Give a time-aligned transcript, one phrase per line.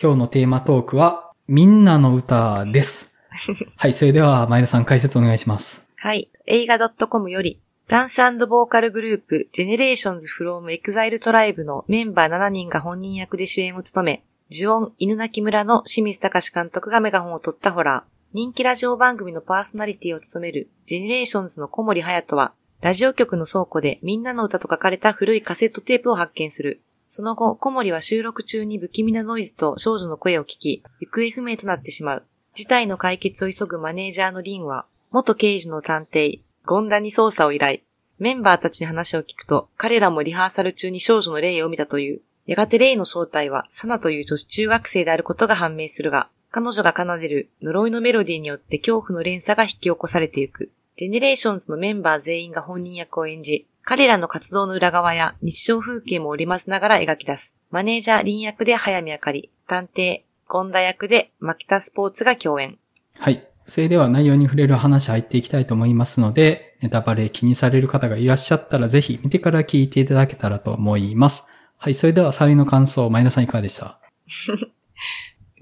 [0.00, 3.18] 今日のテーマトークは、みんなの歌です。
[3.76, 5.90] はい、それでは前田さん解説お願いします。
[5.96, 6.30] はい。
[6.46, 18.10] 映画 .com より、ダンスボーカルグループ、Generations from Exile Tribe のメンバー7人が本人役で主演を務め、呪音犬鳴村の清水隆監督がメガホンを取ったホラー。
[18.32, 22.52] 人気ラジオ番組のパーソナリティを務める Generations の小森隼人は、
[22.82, 26.82] ラジオ局の倉庫でみんなの歌と書かれた古いカセットテープを発見する。
[27.10, 32.22] その後、小森は収録中に不気味なノイズと少女の声を聞き、行方不明となってしまう。
[32.54, 37.80] 事態の解決を急ぐマネージャーのリンは、元刑事の探偵、ゴンダに捜査を依頼。
[38.18, 42.20] メンバーたちに話を聞くと、彼らもリハーサル中に少女の霊を見たという。
[42.46, 50.70] やがて霊の正体は、サナという女子中学生であることが判明するが、彼女が奏でる呪いのメロディーによって恐怖の連鎖が引き起こされていく。
[50.96, 57.54] GENERATIONS のメンバー全員が本人役を演じ、彼らの活動の裏側や日常風景も織り交ぜながら描き出す。
[57.70, 62.76] マネージャーリン役で早見あかり、探偵、ゴンダ役でマキタスポーツが共演。
[63.18, 63.48] はい。
[63.64, 71.46] それでは内容に触れる話入っていきたいと思いますので、ネタバレ気にされる方がいらっしゃったらぜひ見てから聞いていただけたらと思います。
[71.78, 71.94] はい。
[71.94, 73.98] それでは、サリの感想、前田さんいかがでした？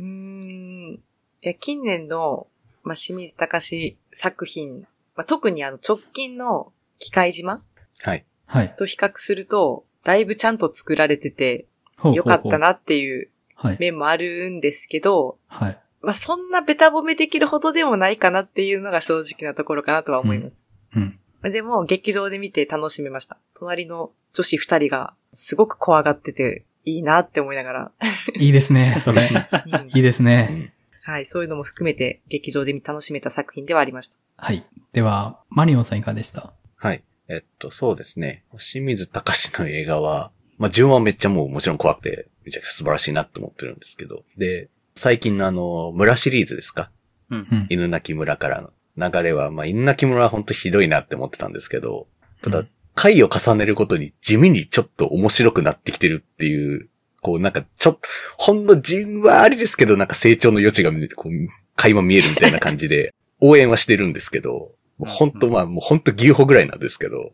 [0.01, 0.95] うーん。
[0.95, 0.99] い
[1.43, 2.49] や、近年の、
[2.83, 4.81] まあ、清水隆作品、
[5.15, 7.63] まあ、特にあの直近の機械島
[8.03, 8.25] はい。
[8.47, 8.75] はい。
[8.79, 11.67] と比較すると、だいぶちゃんと作られてて、
[12.15, 12.59] よかった。
[12.59, 13.77] なっていうはい。
[13.81, 15.79] 面もあるんですけど、はい。
[16.03, 20.53] まあ、そんなベタ褒めできるほどでもないかなっていうのが正直なところかなとは思います。
[20.95, 21.19] うん。
[21.43, 23.39] まあでも、劇場で見て楽しめました。
[23.55, 27.93] 隣の女子二人がすごく怖がってて、いいなって思いながら。
[28.39, 29.29] いいですね、それ。
[29.33, 30.43] うんいいですうね。
[30.45, 30.73] ん
[31.03, 34.17] はい、そういうのも含めて劇場で見楽しめた作品ではありました。
[34.37, 34.65] はい。
[34.93, 36.53] では、マリオンさんいかがでした？
[36.77, 37.03] はい。
[37.29, 38.45] えっと、そうですね。
[38.59, 44.25] 清水隆の映画は、まあ、順はめっちゃもうもちろん怖くて、めちゃくちゃ素晴らしいなって思ってるんですけど。
[44.37, 46.91] で、最近のあの、村シリーズですか？
[47.31, 47.67] うん。
[47.69, 48.73] 犬鳴村からの
[49.11, 52.07] 流れは、まあ、犬鳴村は本当ひどいなって思ってたんですけど、
[52.43, 56.89] ただ、うん回を重ねるごとに地味にちょっと面白くなってきてるっていう、
[57.21, 58.01] こうなんかちょっと、
[58.39, 61.33] ほんのじんわりですけど、なんか成長の余地が見えて、こう、
[61.75, 67.33] 垣間見えるみたいな感じで、応援はしてるんですけど、もうほんとまあ、もうほんと牛歩ぐらいなんですけど、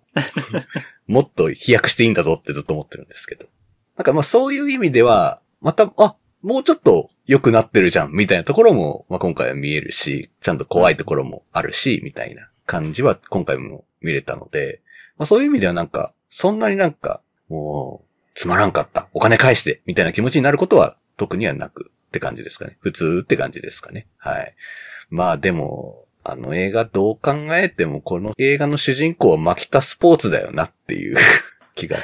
[1.07, 3.47] もっと飛躍していいんだぞってずっと思ってるんですけど。
[3.97, 14.81] なんかまあそういう意味では、また、あ、もうちょっと良くなってるじゃん、みたいなところも、まあ今回は見えるし、ちゃんと怖いところもあるし、みたいな感じは今回も見れたので、
[15.17, 22.77] まあそういう意味ではなんか、そんなになんか、もう、つまらんかった、お金返して、みたいな気持ちになることは特にはなくって感じですかね。
[22.81, 24.07] 普通って感じですかね。
[24.17, 24.55] はい。
[25.11, 31.17] まあでも、あの映画どう考えてもこの映画の主人公はマキタスポーツだよなっていう
[31.75, 31.97] 気が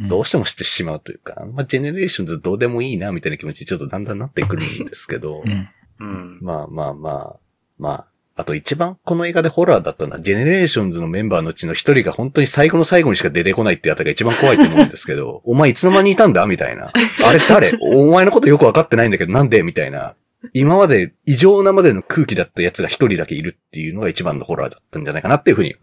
[0.00, 5.68] うんどうしてもしてしまうというか、あんまジェネレーションズどうでもいいなみたいな気持ちにちょっとだんだんなってくるんですけどう、ん。
[6.00, 6.38] うん。
[6.40, 7.36] まあまあまあ、
[7.78, 16.92] まあ、あと一番この映画でホラーだったのは、ジェネレーションズのメンバーのうちの一人が本当に最後の最後にしか出てこないってやつが一番怖いと思うんですけど、お前いつの間にいたんだみたいな。
[17.24, 17.72] あれ誰？
[17.80, 19.64] お前のことよくわかってないんだけどなんで？
[19.64, 20.14] みたいな。
[20.52, 25.74] 今まで異常なまでの空気だったやつが一人だけいるっていうのが一番のホラーだったんじゃないかなっていうふうに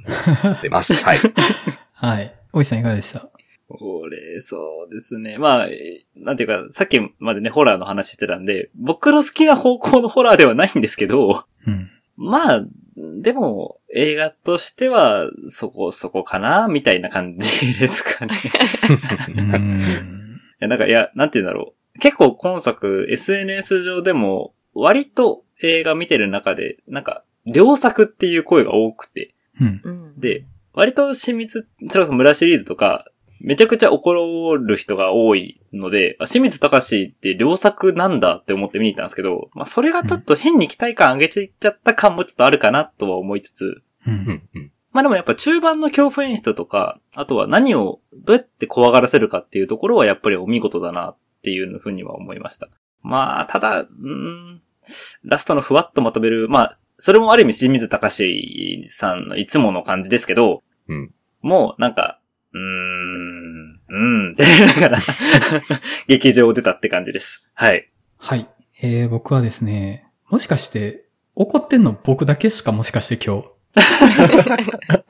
[0.44, 0.94] 思ってます。
[1.04, 1.18] はい。
[1.94, 2.34] はい。
[2.54, 3.30] おいさんいかがでした？
[3.68, 5.38] 俺、そうですね。
[5.40, 11.90] まあ、えーなんていうか、さっきまでね、ホラーの話してたんで、僕の好きな方向のホラーではないんですけど、うん。
[12.16, 12.66] まあ、
[13.22, 18.36] でも、映画としては、そこそこかなみたいな感じですかね。
[20.62, 21.85] なんか、いや、なんて言うんだろう。
[22.00, 29.34] 結構今作、SNS 上でも、割と映画見てる中で、なんか、良作っていう声が多くて。
[29.62, 29.82] うん。
[29.84, 30.20] うん。
[30.20, 33.06] で、割と親密、それこそ村シリーズとか、
[33.42, 34.14] めちゃくちゃ怒
[34.58, 43.84] る人が多いので、あ清水隆って良作なんだって思って見に行ったんですけど、まあそれがちょっと変に期待感上げちゃった感もちょっとあるかなとは思いつつ、う。
[44.08, 52.68] うんんうんまあでもやっぱ中盤の恐怖演出とか、あとは何をどうやって怖がらせるかっていうところはやっぱりお見事だなっていうふうには思いました。
[53.04, 54.62] まあ、ただ、うーん、
[55.24, 62.20] ラストのふわっとまとめる、まあ、それもある意味清水隆さんのいつもの感じですけど、うんもうなんか、
[62.54, 65.00] うーん、うーんって言いながら
[66.08, 67.46] 劇場を出たって感じです。
[67.54, 67.92] はい。
[68.18, 68.50] はい。
[68.82, 71.06] えー、僕はですね、もしかして、
[71.36, 72.72] 怒ってんの僕だけっすか？
[72.72, 73.48] もしかして今日。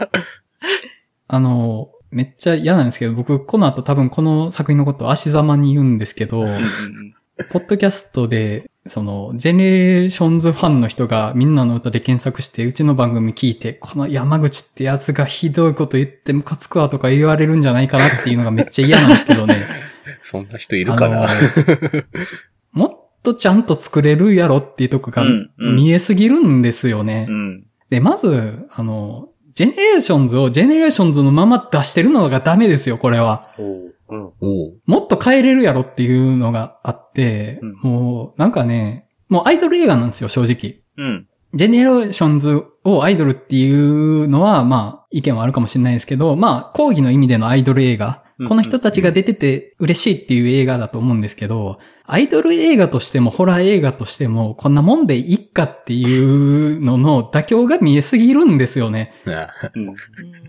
[1.27, 7.15] あの、めっちゃ嫌なんですけど、僕この後多分この作品のことを足ざまに言うんですけど、うんうんうん
[7.49, 19.55] ポッドキャストで、その、ジェネレーションズファンの人がミンナのウタで検索して、うちの番組聞いて、この山口ってやつがひどいこと言ってムカつくわとか言われるんじゃないかなっていうのがめっちゃ嫌なんですけどね。
[20.23, 21.27] そんな人いるかな？
[22.71, 27.27] もっとちゃんと作れるやろっていうとこがうんうん見えすぎるんですよね。
[27.27, 27.67] うん。
[27.89, 33.53] で、まず、あの、ジェネレーションズをジェネレーションズのまま出してるのがダメですよ、これは。
[33.57, 34.33] うん。
[34.39, 40.81] おうもっと変えれるやろっていうのがあって、うんもう、なんかね、もうアイドル映画なんですよ、正直。
[40.97, 41.27] うん。
[41.53, 48.19] ジェネレーションズをアイドルっていうのは、まあ、意見はあるかもしれないですけど、まあ、広義の意味でのアイドル映画。
[48.19, 59.13] うんこの人たちが出てて嬉しいっていう映画だと思うんですけど、アイドル映画としても、ホラー映画としても、こんなもんでいっかっていうのの妥協が見えすぎるんですよね。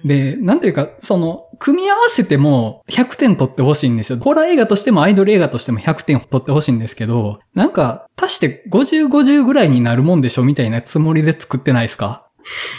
[0.05, 4.19] で、なんていうか、その、組み合わせても100点取ってほしいんですよ。
[4.19, 12.26] ホラー映画としてもアイドル映画としても100点取ってほしいんですけど、なんか、足して50、50ぐらいになるもんでしょみたいなつもりで作ってないですか？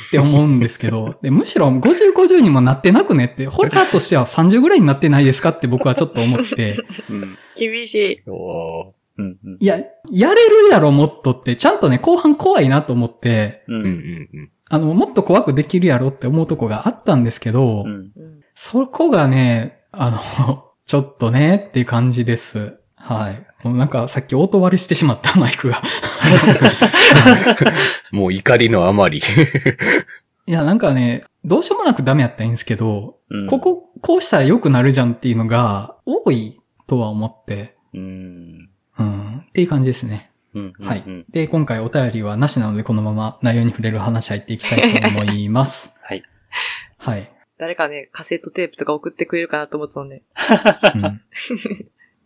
[0.07, 6.77] って思うんですけど、 でむしろ50、50にもなってなくねって、ホラーとしては30ぐらいになってないですかって僕はちょっと思って、
[7.09, 7.37] うん。
[7.57, 8.21] 厳しい。
[8.27, 9.37] おーうん。
[9.43, 9.79] うんいや、
[10.11, 13.73] やれるやろもっとって、ちゃんとね、後半怖いなと思って、う。
[13.73, 14.51] うんんうんうん。
[14.69, 17.89] あの、もっと怖くできるやろって思うとこがあったんですけど、うん。
[17.89, 18.11] うん
[18.59, 22.79] そこがね、あの、 ちょっとねっていう感じです。
[23.07, 23.65] はい。
[23.65, 25.81] もうなんかさっき音割れしてしまった マイクが。
[28.11, 29.21] もう怒りのあまり。
[30.45, 38.69] いや、なんかね、どうしようもなくダメやったらいいんですけど、うんここ、こうしたら良くなるじゃんっていうのが多いとは思って、うん。
[38.99, 40.31] うん、っていう感じですね。
[40.53, 40.73] うん。
[40.79, 41.25] はいうん。
[41.29, 45.97] で、今回お便りはなしなので、このまま内容に触れる話入っていきたいと思います。
[46.01, 46.23] はい。
[46.97, 47.31] はい。
[47.57, 50.23] 誰かね、カセットテープとか送ってくれるかなと思ったので。
[50.95, 51.21] うん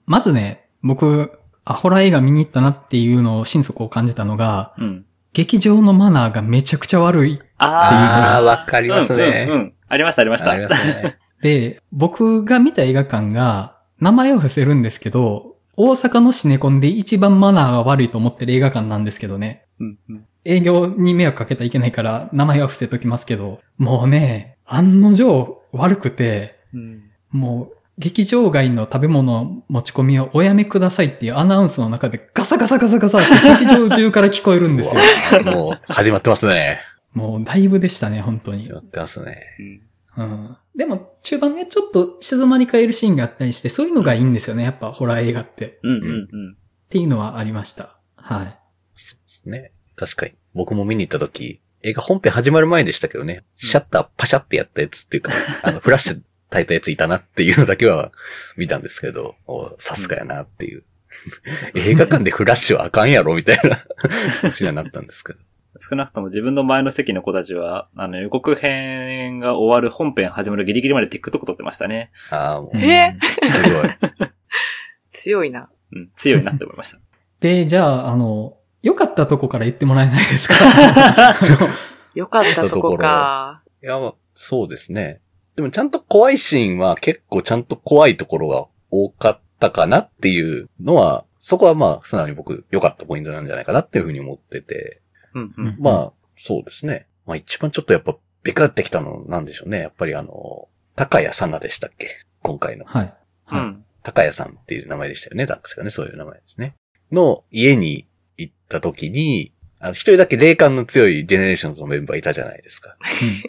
[0.06, 5.06] まずね、僕、アホラー映画見に行ったなっていうのを心底を感じたのが、うん。
[5.34, 7.42] 劇場のマナーがめちゃくちゃ悪い。
[7.58, 9.46] ああ、あわかりますうんうんうね。
[9.46, 9.74] ん。
[9.88, 10.52] ありました、ありました。
[10.52, 11.18] ありますね。
[11.42, 19.66] で、僕が見た映画館が、名前を伏せるんですけど、大阪のシネコンで一番マナーが悪いと思ってる映画館なんですけどね。
[19.80, 20.26] うんうん。
[20.44, 27.04] 営業に迷惑かけたらいけないから、名前は伏せときますけど、もうね、案の定悪くて、うん。
[27.30, 35.02] もう、劇場外の食べ物持ち込みをおやめくださいっていうアナウンスの中でガサガサガサガサって劇場中から聞こえるんですよ。
[35.44, 36.82] もう、始まってますね。
[37.14, 38.74] もうだいぶでしたね、本当に始。
[38.74, 39.46] まってますね。
[40.18, 40.58] うん。
[40.76, 45.80] でも、中盤ね、ちょっと静まり返るシーンがあったりして、そういうのがいいんですよね、やっぱホラー映画って。
[45.84, 46.52] うんうんうん。
[46.54, 46.56] っ
[46.90, 47.98] ていうのはありました。
[48.16, 49.50] はい。
[49.50, 49.72] ね。
[49.96, 50.34] 確かに。
[50.54, 55.32] 僕も見に行った時、映画本編始まる前でしたけどね、シャッターパシャってやったやつっていうか、
[55.64, 58.12] あの、フラッシュ焚いたやついたなっていうのだけは
[58.58, 60.84] 見たんですけど、おさすがやなっていう。
[61.76, 63.78] 映画館でフラッシュはあかんやろみたいな
[64.42, 65.40] 話になったんですけど。
[65.78, 72.12] 少なくとも自分の前の席の子たちは、あの、予告編が終わる本編始まるギリギリまで TikTok 撮ってましたね。
[72.30, 73.18] ああ、もう、え？
[73.48, 74.30] すごい。
[75.12, 75.70] 強いな。
[75.94, 76.10] うん。
[76.16, 77.00] 強いなって思いました。
[77.40, 80.56] で、じゃあ、あの、良かったとこから言ってもらえないですか？
[80.60, 81.70] あの
[82.16, 83.62] よかったとこか。
[83.82, 85.22] いや、まあそうですね。
[85.56, 95.02] でもちゃんと怖いシーンは結構ちゃんと怖いところが多かったかなっていうのは、そこはまあ素直に僕良かったポイントなんじゃないかなっていうふうに思ってて。
[95.34, 95.76] うんうん。
[95.80, 97.08] まあ、そうですね。
[97.26, 99.80] まあ一番ちょっとやっぱビカってきたのなんでしょうね。
[99.80, 102.20] やっぱりあの、高谷さなでしたっけ？
[102.42, 102.86] 今回の。
[102.86, 103.06] はい。
[103.06, 103.14] う
[103.46, 103.66] はい。
[103.66, 103.86] ん。
[104.04, 105.48] 高谷さんっていう名前でしたよね。
[105.48, 106.76] 確かね、そういう名前ですね。
[107.12, 108.08] の家に
[108.38, 112.98] 行った時に、あの、一人だけ霊感の強いジェネレーションズのメンバーいたじゃないですか。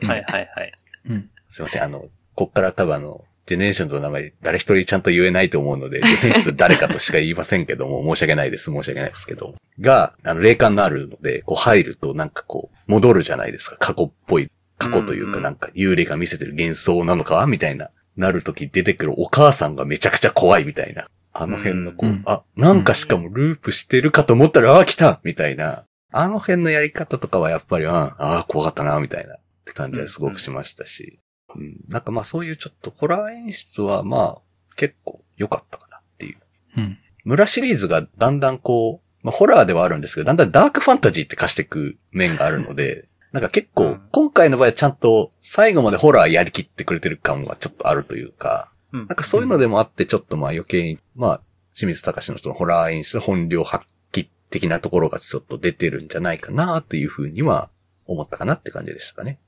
[0.03, 0.73] うんはいはいはい。
[1.11, 1.31] うん。
[1.53, 13.77] すいません、あの、こっから多分あの、ジェネレーションズの名前誰一人ちゃんと言えないと思うので、ジェネレーションズ誰かとしか言いませんけども、 申し訳ないです、申し訳ないですけど、が、あの、霊感のあるので、こう入るとなんかこう、戻るじゃないですか。
[13.79, 21.07] 過去っぽい、過去というかなんか幽霊が見せてる幻想なのかみたいな、なるとき出てくるお母さんがめちゃくちゃ怖いみたいな。
[21.35, 25.85] あの辺のこう、うんあ、なんかしかもループしてるかと思ったら、あ、来たみたいな。
[26.11, 31.22] あの辺のやり方とかはやっぱり、あああ、怖かったな、みたいなって感じはすごくしましたし。
[31.57, 34.39] うん、なんかまあそういうちょっとホラー演出はまあ
[34.77, 36.39] 結構良かったかなっていう。
[36.77, 36.99] うん。
[37.25, 51.41] 村シリーズがだんだんこう、まあホラーではあるんですけど、だんだんダークファンタジーって貸していく面があるので、 なんか結構うん、今回の場合はちゃんと最後までホラーやりきってくれてる感はちょっとあるというか、うんなんかそういうのでもあってちょっとまあ余計に、まあ、
[51.75, 57.71] 清水隆の人のホラー演出本領発揮的なところがちょっと出てるんじゃないかなというふうには
[58.07, 59.39] 思ったかなって感じでしたかね。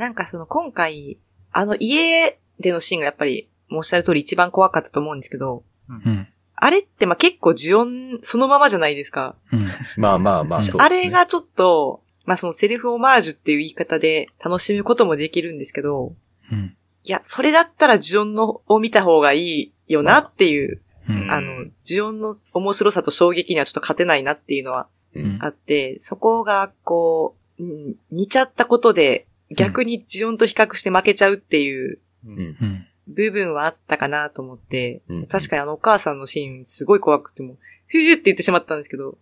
[0.00, 1.18] うんなんかその今回、
[1.52, 6.26] あの家でのシーンがやっぱり、おっしゃる通り一番怖かったと思うんですけど、うん。
[6.56, 9.36] あれってまあ結構呪音そのままじゃないですか。
[9.52, 9.62] うん。
[9.98, 10.68] まあまあまあ、ね。
[10.78, 16.14] あれがちょっと、まあそのセルフオマージュっていう言い方で楽しむこともできるんですけど、
[16.50, 16.76] うん。
[17.04, 20.80] いや、それだったら呪音のを見た方がいいよなっていう。
[21.08, 29.26] うんあの、ジオンの面白さと衝撃にはちょっと勝てないなっていうのはうんあって、そこがこう、うん似ちゃったことで、
[29.56, 32.86] 逆にジオンと比較して負けちゃうっていううんうんうん。
[33.08, 37.56] 部分はあったかなと思って、うん確かにあのお母さんのシーンすごい怖くても、
[37.88, 39.18] ふーって言ってしまったんですけど、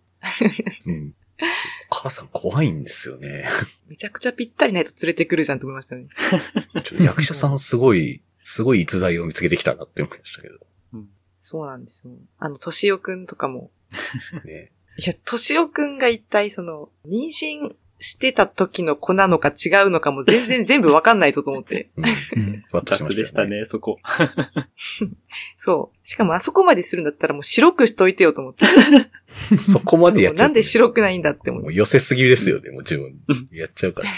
[0.85, 1.13] うん。
[1.89, 3.45] お母さん怖いんですよね。
[3.87, 6.07] めちゃくちゃぴったりないと連れてくるじゃんと思いましたね。
[6.83, 10.57] ちょ役者さんすごい、すごい逸材を見つけてきたなって思いましたけど。
[11.41, 12.11] そうなんですよ。
[12.37, 13.71] あの、としおくんとかも、
[14.45, 14.69] ね。
[14.97, 21.89] いや、としおくんが一体その、妊娠してた時の子なのか違うのかも全然全部わかんないとと思って。
[21.97, 22.05] うん。
[22.05, 22.63] うん。
[22.65, 23.99] ふわっとしま雑でしたたね、そこ。
[25.57, 26.07] そう。
[26.07, 28.65] しかもあそこまでするんだったらもう白くしといてよと思って。
[29.59, 31.65] そこまでやっちゃなんで面白くないんだって思って。
[31.65, 33.15] もう寄せすぎですよね、もちろん。
[33.51, 34.09] やっちゃうから。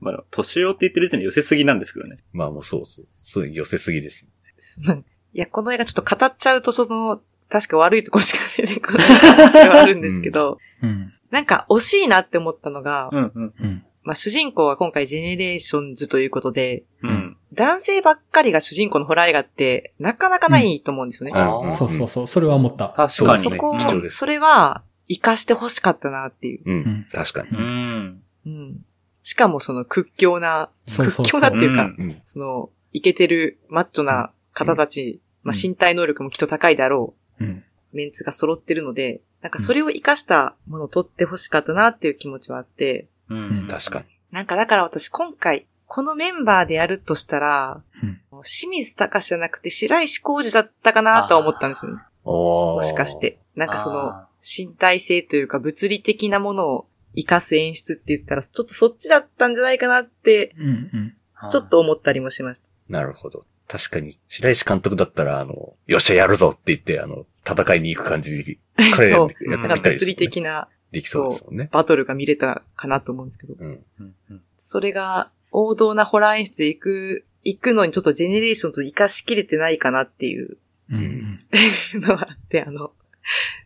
[0.00, 2.18] まあ、俊雄って言ってる時点で寄せすぎなんですけどね。
[2.32, 3.06] まあもうそうそう。
[3.18, 5.04] そう寄せすぎですよ。
[5.34, 7.20] いや、この映画ちょっと語っちゃうとその、
[7.50, 11.12] 確か悪いとこしか出てこないはあるんですけど、うん。
[11.30, 13.84] なんか惜しいなって思ったのが、うん、うん、うん。
[14.02, 17.36] まあ主人公は今回ジェネレーションズということで、うん。
[17.52, 21.32] 男性ばっかりが主人公のホラー映画ってなかなかないと思うんですよね。
[21.34, 22.26] あーそうそうそう。
[22.26, 22.88] それは思った。
[22.90, 23.56] 確かにね。
[23.56, 26.62] そこを貴重ですそれは活かして欲しかったなっていう。
[26.64, 26.76] うん。
[26.76, 27.48] うん確かに。
[27.50, 28.22] うん。
[28.46, 28.84] うん。
[29.22, 32.22] しかもその屈強な、屈強なっていうか、うんうん。
[32.32, 37.48] その、イケてるマッチョな方たち、まあ身体能力もきっと高いだろうん。
[37.48, 43.68] う、メンツが揃ってるので、なんかそれを活かしたものを撮って欲しかったなっていう気持ちはあって、うん。
[43.70, 44.06] 確かに。
[44.32, 52.02] なんかだから私今回、このメンバーでやるとしたら、うん清水隆じゃなくて白石浩二だったかなとは思ったんですよね。
[52.24, 53.18] おもしかし。
[53.18, 53.40] て。
[53.56, 60.66] なんかその、あ身体性というか物理的なものを活かす演出って言ったら、ちょっとそっちだったんじゃないかなって、うん。
[60.66, 61.14] うん。
[61.42, 61.68] ーちょっ。
[61.68, 62.68] と思ったりもしました。
[62.88, 63.44] なるほど。
[63.66, 68.58] 確かに、白石監督だったら、あの、よっしゃやるぞって言って、あの、戦いに行く感じで、
[68.94, 70.14] 彼らそうにやってなんか物理みたいですよね。
[70.16, 71.68] 的なできそうですもんね。
[71.72, 73.84] バトルが見れたかなと思うんですけど、うん。
[74.00, 80.58] うんうんそれが王道なホラー演出で行く、行くのにちょっとジェネレーションと活かしきれてないかなっていう
[80.90, 81.40] うん。
[81.94, 82.92] のがあって、あの、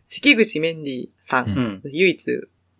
[0.07, 1.81] 関口メンディーさん、うん。
[1.91, 2.25] 唯一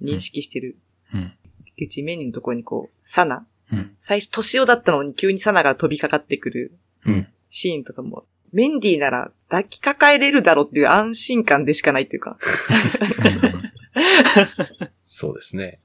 [0.01, 0.77] 認識してる、
[1.13, 1.33] うん。
[1.75, 3.95] 関口メンディーのところにこう、サナうん。
[4.01, 6.71] 最初、年男だったのに急にサナが飛びかかってくる
[7.05, 7.27] うん。
[7.49, 12.39] シーンとかも、メンディーなら抱きかかえれるだろうっていう安心感でしかないっていうか、
[15.05, 15.79] そうですね。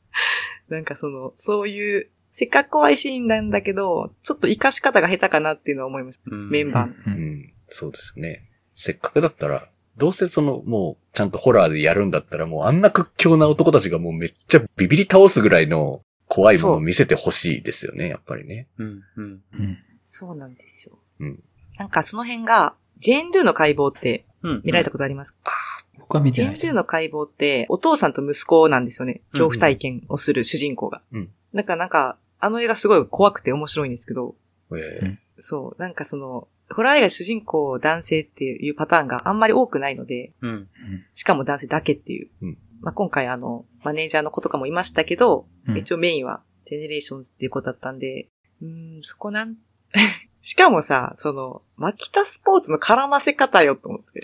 [0.71, 6.23] なんかその、そういう、せっかく怖いシーンなんだけど、ちょっと活かし方が下手かなっていうのは思いました。
[6.31, 6.93] うんメンバーの。
[6.93, 6.97] う。
[7.09, 7.53] うんん。
[7.69, 8.49] そうですね。
[8.75, 18.69] せっかくだったら、どうせその、もう、ちゃんとホラーでやるんだったら、もうあんな屈強な男たちがもうめっちゃビビり倒すぐらいの怖いものを見せてほしいですよね、やっぱりね。
[18.79, 19.03] うん。
[19.17, 19.43] うん。
[19.53, 19.79] うん。
[20.09, 20.99] そうなんですよ。
[21.21, 21.43] うん。
[21.77, 24.63] なんかその辺が、ジェーン・ドゥの解剖ってうん。
[24.65, 25.53] 見られたことありますか、
[25.99, 26.67] 僕は見ジェーン・てないです。
[26.69, 29.23] ドゥの解剖って、お父さんと息子なんですよね。
[29.33, 31.03] うん恐怖体験をする主人公が。
[31.13, 34.37] うんだからなんか、あの映画すごい怖くて面白いんですけど、
[34.73, 40.69] えうんそう、なんかその、ホラー映画主人公男性っていうパターンがあんまり多くないので、うん。
[41.15, 42.29] しかも男性だけっていう。
[42.43, 48.29] うんまあ、今回あの、マネージャーの子とかもいましたけど、うん一応メインはジェネレーションっていうことだったんで、
[48.63, 49.57] うーん、そこなん、
[50.49, 54.23] しかもさ、その、マキタスポーツの絡ませ方よと思って。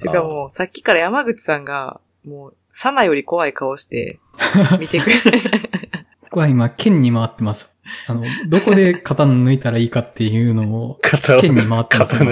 [0.00, 4.18] てかもう、さっきから山口さんが、もう、サナより怖い顔して、
[4.80, 5.14] 見てくれ。
[6.22, 7.76] 僕は今、剣に回ってます。
[8.06, 10.98] あの、どこで刀抜いたらいいかっていうのを、
[11.42, 12.24] 剣に回ってます。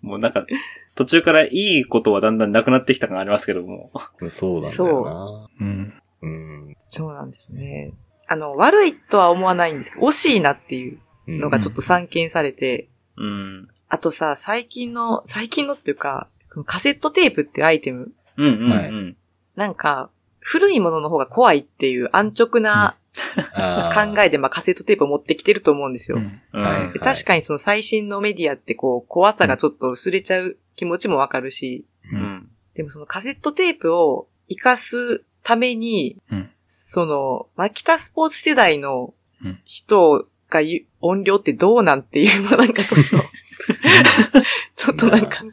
[0.00, 0.46] もうなんか、
[0.94, 3.90] 途中からいいことはだんだんなくなってきた感がありますけども。
[4.30, 5.50] そうなんだよな。
[5.60, 5.94] うん。
[6.22, 6.28] う
[6.70, 6.76] ん。
[6.88, 7.92] そうなんですね。
[8.28, 13.68] あの、悪いとは思わないんですけど、惜しいなっていううんのがちょっと散見されて、うん。
[13.88, 16.28] あとさ、最近の、最近のっていうか、
[16.64, 19.16] カセットテープっていうアイテム、うんうんはいうん。
[19.54, 22.96] なんか、古いものの方が怖いっていう安直な
[23.54, 26.18] あー考えで、まあカセットテープを持ってきてると思うんですよ。
[26.18, 32.16] うんうんはいで確かにその最新のメディアってこう、怖さがちょっと薄れちゃう気持ちもわかるし、う。
[32.16, 32.48] うんん。
[32.74, 36.50] でもそのカセットテープを活かすために、うん
[36.96, 39.12] その、マキタスポーツ世代の
[39.44, 45.44] うん人が言う音量ってどうなんていうのはなんかちょっと、ちょっとなんか、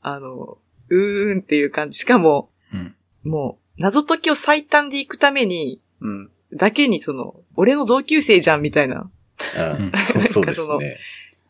[0.00, 0.56] あの、
[0.88, 1.98] うーんっていう感じ。
[1.98, 2.94] しかも、うん。
[3.22, 6.30] もう、謎解きを最短で行くために、うん。
[6.54, 9.00] だけにその、俺の同級生じゃんみたいな。
[9.00, 11.00] うんそうそうですね。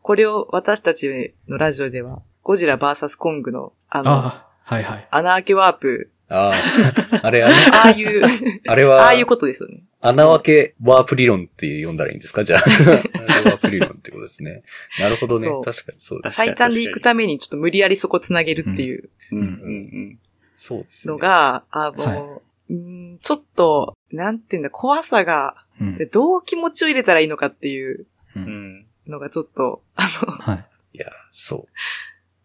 [0.02, 5.08] これを私たちのラジオでは、ゴジラ VS コングの、あの、ああ、はいはい。
[5.12, 8.22] 穴開けワープ、ああ、あれ、あれ ああいう、
[8.66, 9.82] あれは、ああいうことですよね。
[10.00, 12.44] 穴分けワープ理論って呼んだらいいんですか？
[12.44, 12.60] じゃあ。
[12.60, 14.62] ワープ理論ってことですね。
[14.98, 15.48] なるほどね。
[15.64, 16.36] 確かにそうです。
[16.36, 20.18] 最短で行くためにちょっと無理やりそこ繋げるっていううんうん
[20.54, 21.12] そうですね。
[21.12, 22.40] のが、あの、は
[22.70, 22.74] うー
[23.14, 28.44] んちょっと、なんていうんだ、怖さが、うんでどう気持ちを入れたらいいのかっていうううん。
[28.44, 28.86] うんん。
[29.08, 30.54] のがちょっと、あの、は
[30.92, 30.98] い。
[30.98, 31.66] いや、そ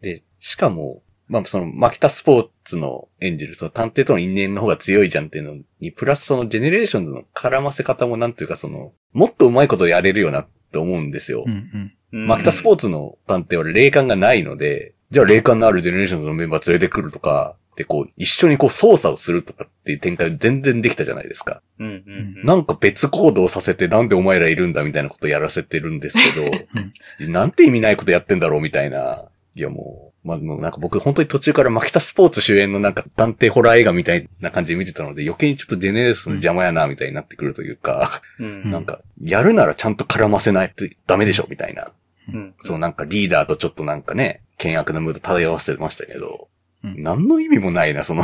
[0.01, 0.03] う。
[0.03, 11.43] で、しかも、まあ、その、マキタスポーツの演じる、その探偵との因縁の方が強いじゃんっていうのに、プラスそのジェネレーションズの絡ませ方もなんというかその、もっとうまいことやれるよなって思うんですよ。
[11.45, 12.27] うんうん。
[12.27, 21.61] マキタスポーツの探偵は霊感がないので、じゃあ霊感のあるジェネレーションズのメンバー連れてくるとか、で、こう、一緒にこう操作をするとかっていう展開全然できたじゃないですか。
[21.79, 21.93] うんうん
[22.39, 22.43] うん。
[22.43, 29.29] なんか別行動させてなんでお前らいるんだみたいなことやらせてるんですけど、なんて意味ないことやってんだろうみたいな。
[29.55, 41.91] いやもう、まあ、もうなんか僕本当に途中からマキタスポーツ主演のなんか探偵ホラー映画みたいな感じで見てたので余計にちょっとジェネレーションの邪魔やなみたいになってくるというか、うんなんか、やるならちゃんと絡ませないとダメでしょみたいな。
[42.33, 42.55] うん。
[42.63, 46.49] そうなんかリーダーとちょっとなんかね、険悪なムード漂わせてましたけど、
[46.83, 48.23] うん何の意味もないな、その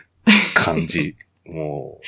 [0.54, 1.16] 感じ。
[1.46, 2.00] も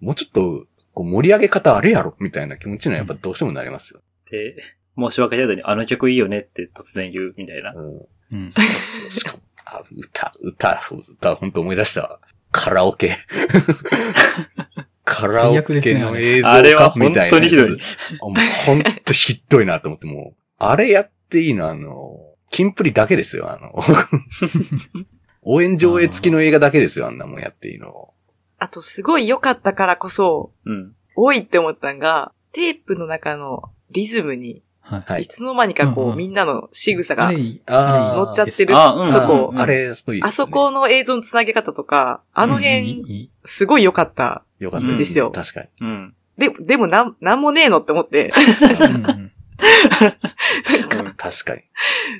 [0.00, 4.00] う、もうちょっと、こう盛り上げ方あるやろみたいな気持ちにはやっぱどうしてもなりますよ。
[4.30, 4.56] で、
[4.96, 7.72] 申し訳ないのに、あの曲いいよねって突然言うみたいな。
[7.72, 8.06] うん。
[8.32, 8.52] うん。
[9.10, 12.20] しかも、あ、歌、歌、そう歌、本当思い出したわ。
[12.50, 13.16] カラオケ。
[15.04, 17.40] カラオケの映像あれはかみたいなやつ。
[17.40, 21.68] 本当にひどいひどいなと思って、もう、あれやっていいの？
[21.68, 22.18] あの、
[22.50, 23.74] キンプリだけですよ、あの。
[25.42, 28.12] 応援上映付きの映画だけですよ、あんなもんやっていいの。
[28.58, 30.94] あとすごい良かったからこそ、うん。
[31.14, 35.02] 多いって思ったんが、テープの中のリズムに、はい。
[35.06, 37.62] はいいつの間にかこう、うんうんみんなの仕草があれ、いい。
[37.66, 42.64] あー乗っちゃってるあうんとこ、うんあれ、そういいですねあそこの映像のつなげ方とか、あのうんい
[43.02, 44.42] 辺、すごい良かった。
[44.58, 45.68] よかったですよ確かに。
[45.80, 46.14] うん。
[46.36, 48.30] で、でもなん、なんもねえのって思って、
[51.16, 51.62] 確かに。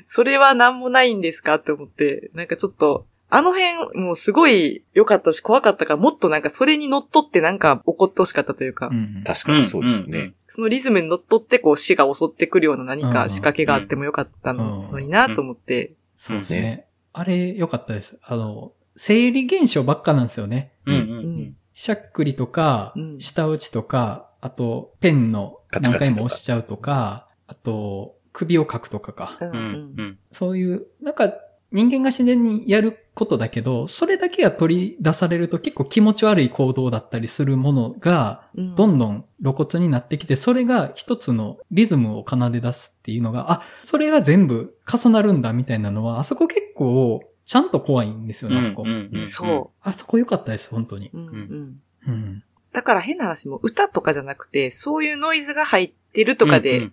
[0.07, 10.33] それはなんもないんですかって思って、なんかちょっと、あの辺、もうすごい良かったし怖かったから、もっとなんかそれに乗っ取ってなんか怒ってほしかったというか、うん確かにそうですね。
[10.47, 16.61] そのリズムに乗っ取ってこう死が襲ってくるような何か仕掛けがあってもよかったのになと思って、そうですね。
[16.61, 18.17] ねあれ、良かったです。
[18.23, 20.73] あの、生理現象ばっかなんですよね。
[20.85, 29.37] うんうんしゃっくりとかう、ん舌打ちとか、あと、ペンの何回も押しちゃうとか、あと、首をかくとかか。
[29.39, 29.55] うんうん。
[29.55, 30.19] うんうん。
[30.31, 31.31] そういう、なんか、
[31.71, 48.85] 人間が自然にやることだけど、それだけが取り出されると結構気持ち悪い行動だったりするものが、うんどんどん露骨になってきて、それが一つのリズムを奏で出すっていうのが、あ、それが全部重なるんだみたいなのは、あそこ結構、ちゃんと怖いんですよね、あそこ。
[49.25, 51.17] そあそこ良かったです、本当にう、。
[51.17, 51.81] うんうん。
[52.07, 52.43] うん。
[52.73, 56.91] だから変な話も歌とかじゃなくて、そういうノイズが入ってるとかで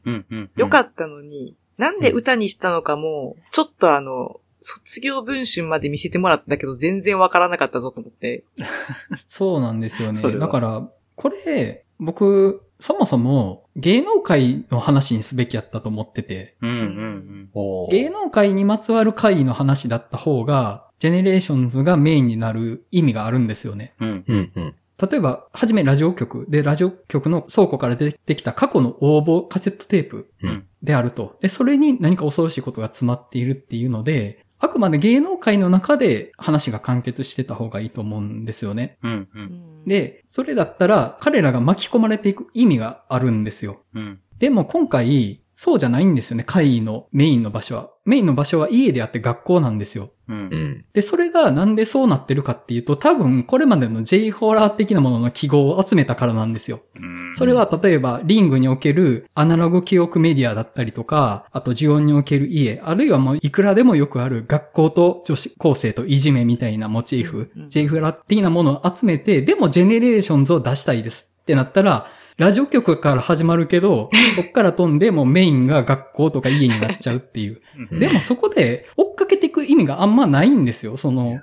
[0.57, 8.45] よかったのに、なんで歌にしたのかも、ちょっとあの、卒業文集まで見せてもらったけど全然わからなかったぞと思って。
[9.27, 23.95] そうなんですよねだから、これ、僕、そもそも芸能界の話にすべきやったと思ってて、うんうんおー芸能界にまつわる怪の話だった方が、ジェネレーションズがメインになる意味があるんですよね。
[24.01, 24.25] うん。
[24.27, 24.75] うんうん。
[25.11, 31.37] 例えば、はじめラジオ局で、ラジオ局の倉庫から出てきた過去の応募カセットテープうんであると。
[31.41, 38.99] で、それに何か恐ろしいことが詰まっているっていうので、あくまで芸能界の中で話が完結してた方がいいと思うんですよね。
[39.03, 39.29] うんう。
[39.35, 39.43] うん
[39.83, 43.83] ん、で、それだったら彼らが巻き込まれていく意味があるんですよ。
[43.95, 44.21] うん。
[44.39, 47.91] でも今回、そうじゃないんですよね、怪のメインの場所は。
[48.05, 50.11] メインの場所は家であって学校なんですよ。
[50.29, 50.55] うんう。
[50.55, 50.85] ん。
[50.93, 56.83] で、それがなんでそうなってるかっていうと、多分これまでの J ホラー的なものの記号を集めたからなんですよ。
[57.33, 77.61] それは例えばリングにおけるアナログ記憶メディアだったりとか、あと呪怨における家、あるいはもういくらでもよくある学校と女子高生といじめみたいなモチーフ、うん J フラ的なものを集めて、でもジェネレーションズを出したいですってなったら、ラジオ局から始まるけど、 そっから飛んでもうメインが学校とか家になっちゃうっていう。
[77.91, 80.97] うんでもそこで追っかけていく意味があんまないんですよ。
[80.97, 81.41] その、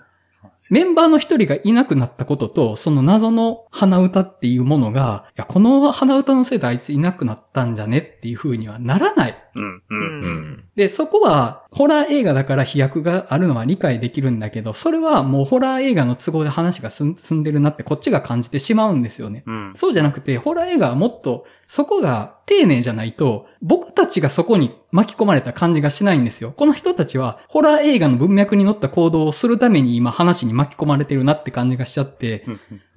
[0.69, 9.42] メンバーの一人がいなくなったことと、その謎の鼻歌っていうものが、いや、この鼻歌のせいであいついなくなったんじゃねっていう風にはならない。
[9.55, 9.63] うん。
[9.63, 9.99] ううん。
[9.99, 10.63] うんん。
[10.75, 19.43] で、そこは、ホラー映画だから飛躍があるのは理解できるんだけど、それはもうホラー映画の都合で話が進進んでるなってこっちが感じてしまうんですよね。
[19.45, 19.71] うん。
[19.75, 26.53] そうじゃなくて、ホラー映画はもっと、そこが丁寧じゃないと、僕たちがそこに巻き込まれた感じがしないんですよ。
[26.55, 32.45] この人たちは、ホラー映画の文脈に乗った行動をするために今話に巻き込まれてるなって感じがしちゃって、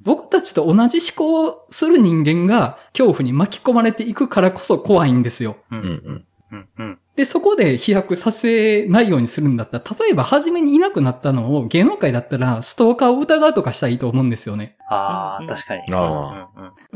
[0.03, 5.57] 僕たちと同じ思考をする人間が恐怖に巻き込まれていくからこそ怖いんですよ。
[5.71, 5.77] う。
[5.77, 6.25] うんん。
[6.53, 6.69] うん。
[6.79, 6.99] うん。
[7.17, 14.77] で、そこで飛躍させないようにするんだったら、例えば初めにいなくなったのを芸能界だったらストーカーを疑うとかしたらいいと思うんですよね。
[14.89, 15.83] ああ、うん確かに。
[15.93, 16.49] あ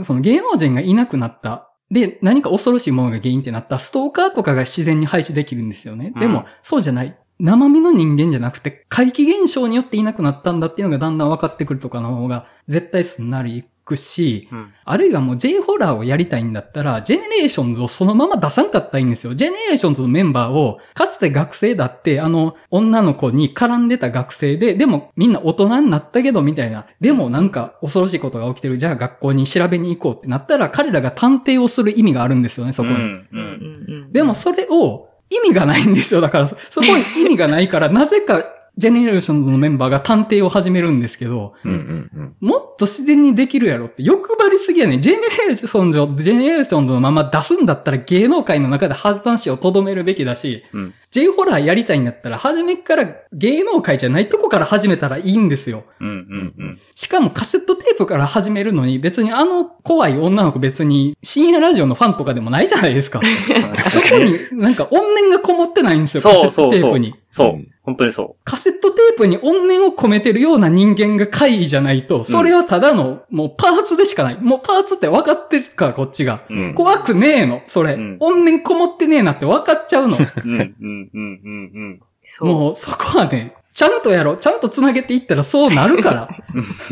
[0.05, 1.71] その芸能人がいなくなった。
[1.91, 6.13] で、何か恐ろしいものが原因ってなったら、ストーカーとかが自然に排除できるんですよね。
[6.21, 7.17] でも、うんそうじゃない。
[7.41, 14.73] 生身の人間じゃなくて、怪奇現象によっていなくなったんだっていうのがだんだん分かってくるとかの方が、絶対すんなりいくし、うん。
[14.85, 19.35] あるいはもう J ホラーをやりたいんだったら、ジェネレーションズをそのまま出さんかったらいいんですよ。
[19.35, 26.87] ジェネレーションズのメンバーを、かつて学生だって、あの、女の子に絡んでた学生で、でもみんな大人になったけど、みたいな。
[27.01, 28.79] でもなんか恐ろしいことが起きてる。
[28.79, 32.97] じゃあ学校に調べに行こうってなったら、彼らが探偵をする意味があるんですよね、そこに。
[32.97, 34.13] うん。
[34.13, 36.21] でもそれを意味がないんですよ。
[36.21, 38.43] だからそそこに意味がないから、なぜか
[38.77, 42.37] ジェネレーションズのメンバーが探偵を始めるんですけど、うんうんうん。
[42.41, 45.03] もっと自然にできるやろって欲張りすぎやねん。
[45.03, 50.95] ジェネレーションズを、ジェネレーションズのまま出すんだったら芸能界の中で発散しをとどめるべきだし、うん。
[51.11, 55.85] J ホラーやりたいんだったら、初めから芸能界じゃないとこから始めたらいいんですよ。
[56.01, 56.09] うん。
[56.09, 56.55] うん。
[56.57, 56.81] うん。
[56.95, 63.21] しかもカセットテープから始めるのに、別にあの怖い女の子別に深夜ラジオのファンとかでもないじゃないですか。
[63.91, 67.15] そこになんか怨念がこもってないんですよ、カセットそうそうそうテープに。。
[67.31, 67.67] そうう。
[67.91, 74.39] 本当にそカセットテープに怨念を込めてるような人間が怪異じゃないと、それはただの、もうパーツでしかない。
[74.41, 76.45] もうパーツって分かってるから、こっちが。
[76.49, 76.55] う。
[76.55, 76.75] うん。
[76.75, 77.95] 怖くねえの、それ。
[77.95, 80.17] うん怨念こもってねえなって分かっちゃうの。
[80.17, 80.55] うん。
[80.55, 81.11] うん。
[81.13, 81.41] うん。
[81.43, 82.01] うん。
[82.25, 82.49] そう。
[82.49, 84.37] もうそこはね、ちゃんとやろう。
[84.37, 86.29] ちゃんと繋げていったらそうなるから。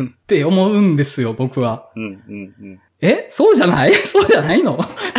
[0.02, 1.90] って思うんですよ、僕は。
[1.94, 2.02] うん。
[2.02, 2.54] うん。
[3.00, 3.08] うん。
[3.08, 3.92] えそうじゃない？
[3.94, 4.78] そうじゃないの？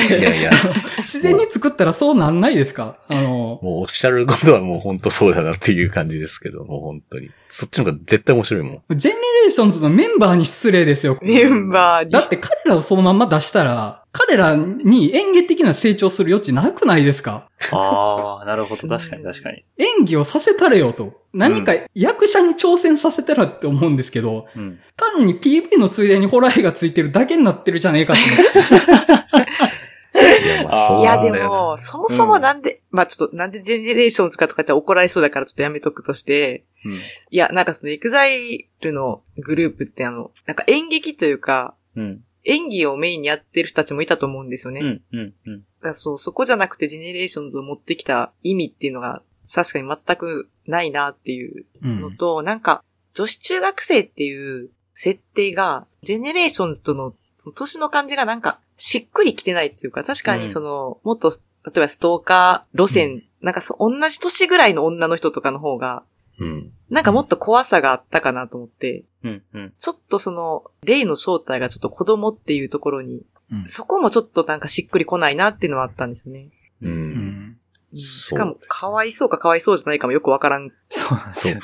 [0.10, 0.52] いやいや、
[0.98, 2.98] 自然に作ったらそうなんないですか？
[3.08, 7.30] あの、もうおっしゃることはもう本当そうだなっていう感じですけど、もう本当に。
[7.50, 8.82] そっちの方が絶対面白いもん。
[8.98, 11.18] GENERATIONS のメンバーに失礼ですよ。
[11.22, 12.12] メンバーに。
[12.12, 17.48] だって彼らをそのまま出したら、彼らに演技的な成長する余地なくないですか？
[17.72, 18.88] ああ、なるほど。
[18.88, 19.64] 確かに確かに。
[19.78, 21.22] 演技をさせたれよと。
[21.32, 24.80] 何か役者に挑戦させたらって思うんですけど、うん。
[24.96, 28.22] 単に PV のついでにホラー絵がついてるだけになってるじゃねえかって。
[30.20, 31.30] いや、で。
[31.32, 36.94] も、そもそもなんで、まあちょっと、なんで GENERATIONS かとかって怒られそうだからちょっとやめとくとして、うん。
[36.94, 36.98] い
[37.30, 42.22] や、なんかその EXILE のグループってあの、なんか演劇というか、うん。
[42.50, 44.82] 演技をメインにやってる人たちもいたと思うんですよね。
[44.82, 45.02] うん。
[45.12, 45.34] うん。
[45.46, 45.60] うん。
[45.60, 49.22] だからそう、そこじゃなくて GENERATIONS を持ってきた意味っていうのが、
[49.54, 52.02] 確かに全くないなっていううん。
[52.02, 52.84] のと、なんか、
[53.14, 61.32] 女子中学生っていう設定が、 GENERATIONS との、その年の感じがなんか、しっくりきてないっていうか、確かにその、もっと、
[61.66, 66.04] 例えばストーカー路線、なんかそう、同じ年ぐらいの女の人とかの方が、
[66.40, 66.72] うん。
[66.90, 69.44] なんかもっと怖さがあったかなと思って、うん。
[69.54, 69.74] うん。
[69.78, 73.22] ちょっとその、霊の正体がちょっと子供っていうところに、
[73.52, 76.50] うんそこもちょっとなんかしっくりこないなっていうのはあったんですよね。
[76.84, 76.88] う。
[76.88, 77.58] うん
[77.96, 80.68] しかも、かわいそうかかわいそうじゃないかもよくわからん。
[80.68, 81.62] よそうなんですよね。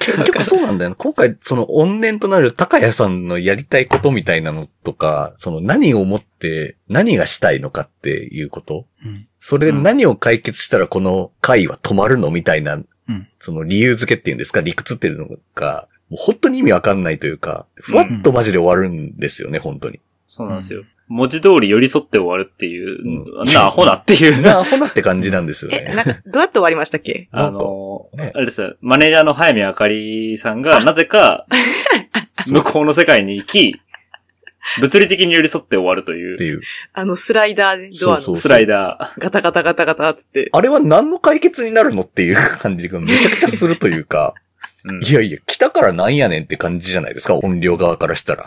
[0.00, 0.96] 結からん局そうなんだよな。
[0.96, 9.28] 今回、その怨念となる高谷さんのやりたいことみたいなのとか、その何をもって何がしたいのかっていうことうん。
[9.38, 20.00] それで何を解決したらこの会は止まるのみたいな、うんその理由付けっていうんですか理屈っていうのが、もう本当に意味わかんないというか、ふわっとマジで終わるんですよね、本当に。
[20.26, 20.84] そうなんですよ。
[21.08, 24.40] 文字通り寄り添って終わるっていう、うんなアホなっていう。
[24.42, 25.94] な、アホなって感じなんですよえ、ね。
[25.96, 27.28] なんか、どうやって終わりましたっけ？
[27.32, 31.46] あの、ねあれですよ、マネージャーの早見あかりさんが、なぜか、
[32.46, 33.80] 向こうの世界に行き、
[34.80, 36.60] 物理的に寄り添って終わるという、っていう。
[36.92, 40.48] あのスライダーでドアのそうそうスライダガタガタガタガタって。
[40.52, 44.40] あれは何の解決になるのっていう感じがめちゃくちゃするというか、ー。
[44.90, 48.46] うんいやいや、来たからなんやねんって感じじゃないですか、音量側からしたら。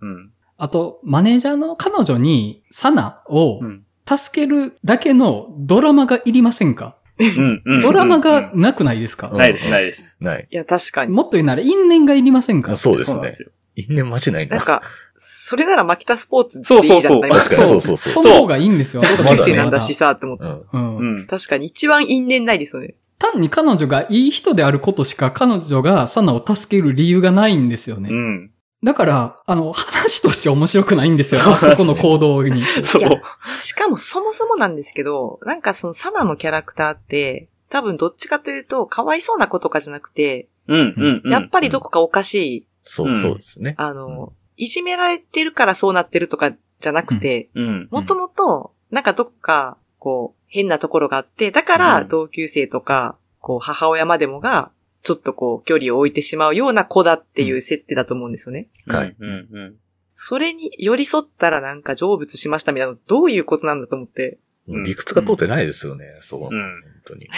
[0.00, 0.30] うん。
[0.56, 3.82] あと、マネージャーの彼女に、サナをうん。
[4.06, 6.96] 助けるだけのドラマがいりませんか？
[7.18, 7.62] うん。
[7.64, 9.28] うんドラマがなくないですか？
[9.30, 10.18] うんないです、ないです。
[10.20, 10.46] ない。
[10.50, 11.10] いや、確かに。
[11.12, 12.76] もっと言うなら因縁がいりませんか？
[12.76, 13.42] そうですねそうなんです。
[13.42, 13.50] よ。
[13.76, 14.56] 因縁マジないな。
[14.56, 14.82] なんか、
[15.16, 18.22] それならマキタスポーツでそうそうそういいじゃんってなります確かにそうそうそう。
[18.24, 19.02] その方がいいんですよ。
[19.02, 20.44] 同級生なんだしさ、って思って。
[20.44, 20.66] うん。
[20.72, 21.26] うんうん。
[21.26, 22.94] 確かに一番因縁ないですよね。
[23.18, 28.10] 単に彼女がいい人であることしか彼女がサナを助ける理由がないんですよね。
[28.10, 28.50] うん。
[28.82, 31.40] だから、あの、話として面白くないんですよ。
[31.42, 32.60] あそこの行動に。
[32.60, 33.22] そう。
[33.62, 41.22] しかもそもそもなんですけど、なんかそのサナのキャラクターって、多分どっちかというと、かわいそうな子とかじゃなくて、うん、うん。
[41.24, 43.74] うんやっぱりどこかおかしい、そうそうですね。
[43.78, 47.88] あの、いじめられてるからそうなってるとかじゃなくて、うん。
[47.90, 54.70] もともと、なんかどっか、こう、変なところがあって、だからうん同級生とか、こう、母親までもが、
[55.02, 58.68] ちょっとこう、距離を置いてしまうような子だっていう設定だと思うんですよね。
[58.86, 59.16] はい。
[59.18, 59.76] うん、うん。
[60.14, 64.38] それに寄り添ったらなんか成仏しましたみたいなの、どういうことなんだと思って。
[64.66, 66.40] 理屈が通ってないですよね、そう。
[66.40, 66.82] 本うん。
[67.04, 67.28] 当に。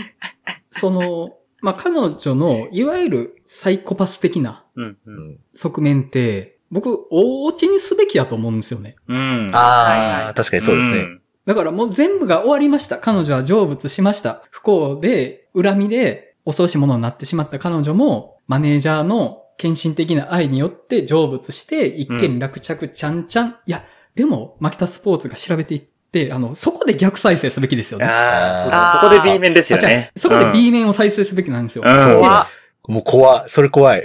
[0.70, 4.84] その、まあ、彼女の、いわゆるサイコパス的なうん。
[4.84, 4.98] う。
[5.06, 8.96] うんん側面って、僕、大落ちにすべきやと思うんですよね。
[9.08, 9.16] うん。
[9.16, 10.98] はいはいああ、確かにそうですね。
[10.98, 12.98] んだからもう全部が終わりました。
[12.98, 14.42] 彼女は成仏しました。
[14.50, 23.56] 不幸で、恨みで、恐ろしいものになってしまった彼女も、マネージャーの献身的な愛によって成仏して、一見落着ちゃんちゃん。
[23.66, 28.06] いや、でも、マキタスポーツが調べていって、あの、そこで逆再生すべきですよね。
[28.06, 30.10] ああ、そうそうそこで B 面ですよあじゃあね。
[30.16, 31.84] そこで B 面を再生すべきなんですよ。
[31.86, 32.46] うんで怖っ
[32.88, 33.48] もう怖い。
[33.48, 34.02] それ怖い。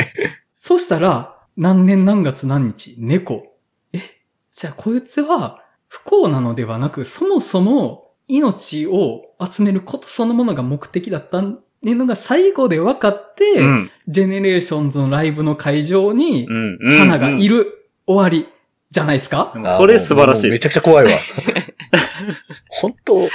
[0.51, 3.43] そうしたら、何年何月何日、猫。
[3.93, 3.99] え、
[4.53, 13.91] じゃあこいつは不幸なのではなく、そもそも命を集めることそのものが目的だったっていうのが最後で分かって、うん。
[14.07, 16.77] GENERATIONS のライブの会場にう、ん。
[16.81, 18.49] うんサナがいる、終わり、
[18.91, 19.53] じゃないですか？
[19.77, 21.17] それ素晴らしいめちゃくちゃ怖いわ。
[22.83, 23.29] 本当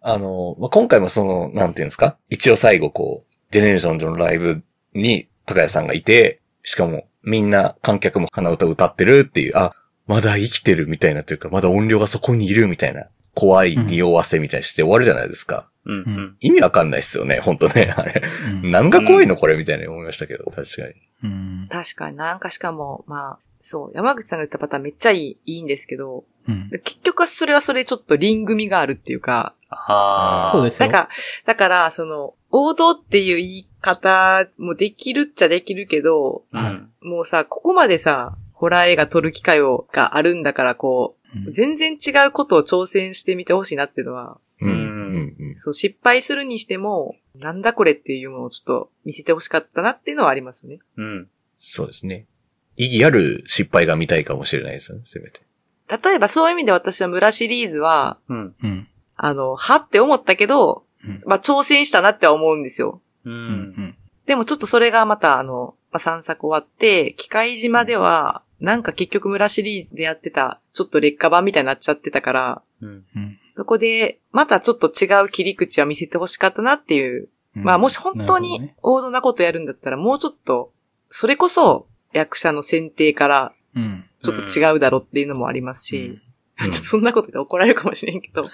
[0.00, 2.16] あの、まあ、今回もその、なんていうんですか？
[2.30, 4.62] 一応最後こう、 GENERATIONS のライブ
[4.94, 9.72] に高谷さんがいて、しかもみんな観客も鼻歌歌ってるっていう、あ、
[10.06, 15.68] まだ生きてるみたいなというか、まだ怨霊がそこにいるみたいな、怖い匂わせみたいにして終わるじゃないですか。
[15.86, 15.94] うん。
[15.94, 16.36] うん。
[16.40, 18.22] 意味わかんないっすよね、本当ね、あれ。
[18.62, 20.94] うん何が怖いのこれみたいに思いましたけど、確かに。
[21.24, 30.50] うん確かになんかしかも、まあ、そう、山口さんが言ったパターンめっちゃいい、いいんですけど、うん結局はそれはそれちょっとリン組があるっていうか、ああ。
[30.52, 30.90] そうですよ。
[30.90, 31.08] なんか、
[31.46, 36.90] だから、その、王道っていう言い方もできるっちゃできるけど、うん。
[37.00, 44.70] もうさ、ここまでさ、ホラー映画撮る機会を、があるんだから、こうんう、全然違うことを挑戦してみてほしいなっていうのは、うん。
[44.70, 50.80] うんうんうんそう、失敗するにしても、なんだこれっていうものをちょっと見せてほしかったなっていうのはありますね。
[50.96, 51.28] うん。
[51.58, 52.26] そうですね。
[52.76, 55.42] 意義ある失敗が見たいかもしれないですよね、せめて。
[55.88, 58.54] 例えばそういう意味で私は村シリーズは、うん。
[58.62, 58.88] うん。
[59.16, 63.00] あの、はって思ったけど、うんまあ、挑戦したなっては思うんですよ。
[63.24, 63.30] う。
[63.30, 63.96] うんん。
[64.26, 73.04] でもちょっとそれがまたあの、まあ、散策終わって、機械島では、なんか結局村シリーズでやってた、ちょっと劣化版みたいになっちゃってたから、うん。
[73.14, 73.38] うん。
[73.56, 77.28] そこで、またちょっと違う切り口は見せてほしかったなっていう。
[77.54, 80.72] まあもし本当にね王道なことやるんだったら、もうちょっと、
[81.08, 84.04] それこそ役者の選定からうん。
[84.20, 86.22] ちょっと違うだろうっていうのもありますし、うん
[86.56, 88.44] ちょっとそんなことで怒られるかもしれんけど、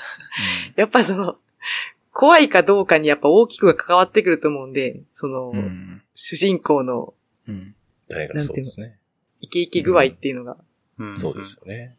[0.75, 1.37] やっぱその、
[2.13, 6.03] 怖いかどうかにやっぱ大きく関わってくると思うんで、その、うん。
[6.15, 7.13] 主人公の
[7.47, 7.75] うん。
[8.09, 8.99] 誰がそうですね。
[9.41, 10.57] イケイケ具合っていうのが、
[10.99, 11.19] うん。
[11.19, 11.95] そうですよね。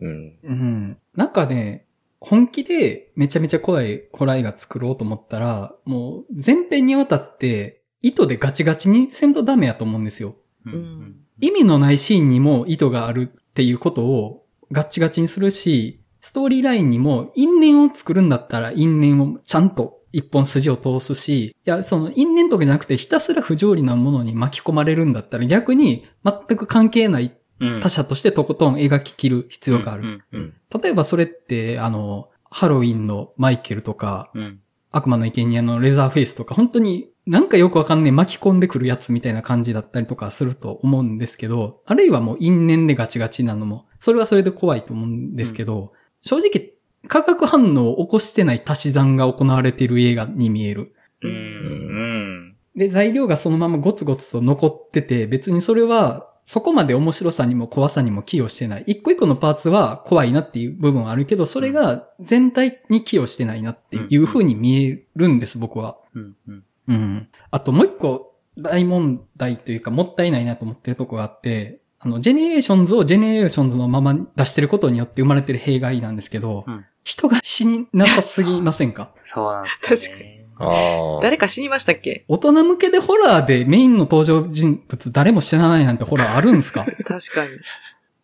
[0.00, 0.38] うん。
[0.42, 0.98] うん。
[1.14, 1.86] なんかね、
[2.20, 10.36] 本気でめちゃめちゃ怖いホラー映画作ろうと思ったら、もう全編にわたって糸でガチガチにせんとダメやと思うんですよ。
[10.66, 10.74] うん。
[10.74, 11.16] うん。
[11.40, 27.80] 意味のないシーンにも意図があるっていうことをガッチガチにするし、ストーリーラインにも因縁を作るんだったら因縁をちゃんと一本筋を通すし、いや、その因縁とかじゃなくてひたすら不条理なものに巻き込まれるんだったら逆に全く関係ないうん。
[27.80, 30.02] 他者としてとことん描き切る必要がある。
[30.02, 30.22] うん。
[30.32, 30.54] うん。
[30.82, 34.60] 例えばそれって、あの、ハロウィンのマイケルとか、うん。
[34.90, 46.72] 悪魔の生贄のレザーフェイスとか、本当になんかよくわかんねえ巻き込んでくるやつみたいな感じだったりとかすると思うんですけど、あるいはもう因縁でガチガチなのも、それはそれで怖いと思うんですけど、正直、
[47.08, 50.94] 化学反応を起こしてない足し算が行われている映画に見える。
[51.22, 51.30] うん。
[51.30, 52.56] うん。
[52.76, 58.84] で、材料がそのままゴツゴツと残ってて、別にそれは、そこまで面白さにも怖さにも寄与してない。
[58.86, 65.98] 一個一個のパーツは怖いなっていう部分はあるけど、それが全体に寄与してないなっていう風に見えるんです、僕は。
[66.14, 66.36] うん。
[66.46, 66.64] うん。
[66.88, 67.28] うん。
[67.50, 79.12] あともう一個大問題というかもったいないなと思ってるとこがあって、あの、 GENERATIONS を GENERATIONS のまま出してることによって生まれてる弊害なんですけど、うん人が死になさすぎませんか？
[79.22, 80.44] そうなんですよね。
[80.58, 81.22] ああ。
[81.22, 82.24] 誰か死にましたっけ？
[82.26, 86.84] 大人向けでホラーでメインの登場人物誰も知らないなんてホラーあるんですか？
[87.06, 87.50] 確かに。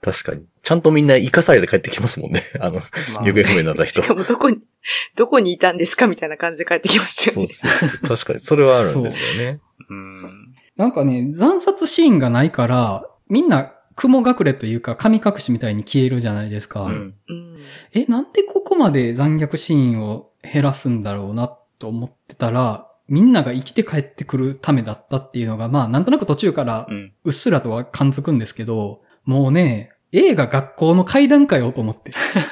[0.02, 0.44] 確かに。
[0.62, 2.42] ちゃんとみんな生かされて帰ってきますもんね。
[2.60, 2.80] あの、ま
[3.20, 4.02] あ行方不明になった人。
[4.02, 4.58] しかもどこに、
[5.16, 7.52] どこにいたんですかみたいな感じで帰ってきましたよそうね。
[7.52, 7.68] そ
[8.04, 8.40] う確かに。
[8.40, 9.60] それはあるんですよね。
[9.88, 10.54] うん。
[10.76, 16.82] なんかね、惨殺シーンがないから、みんな雲隠れというか神隠しみたいに消えるじゃないですか。
[16.82, 17.14] うん。
[17.28, 17.60] うん。
[17.92, 27.12] え、なんでここまで残虐シーンを減らすんだろうなと思ってたら、みんなが生きて帰ってくるためだったっていうのが、まあ、なんとなく途中からうん。
[27.24, 32.10] うっすらとは感づくんですけど、もうね、映画学校の階段かよと思って。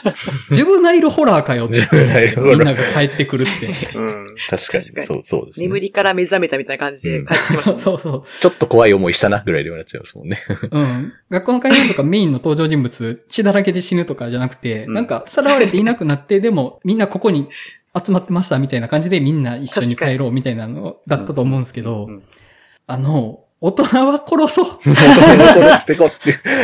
[0.50, 1.74] ジュブナイルホラーかよって。
[1.74, 3.66] ジュブナイルホラーみんなが帰ってくるって。
[3.66, 4.26] うん。
[4.48, 4.84] 確かに。
[5.04, 5.66] そう、そうですね。
[5.66, 7.96] 眠りから目覚めたみたいな感じで帰ってきましたそね。
[7.96, 8.24] うそう。
[8.40, 10.38] ちょっと怖い思いしたな、ぐらいで言われちゃいますもんね。
[10.70, 11.12] うん。
[11.30, 17.50] 学校の怪談とかメインの登場人物、血だらけで死ぬとかじゃなくて、うんなんか、さらわれていなくなって、でも、みんなここに
[17.94, 22.22] 集まってましたみたいな感じでみんな一緒に帰ろうみたいなのだったと思うんですけど、うん
[22.86, 24.66] あの、大人は殺そう。
[24.94, 26.10] 殺してこっ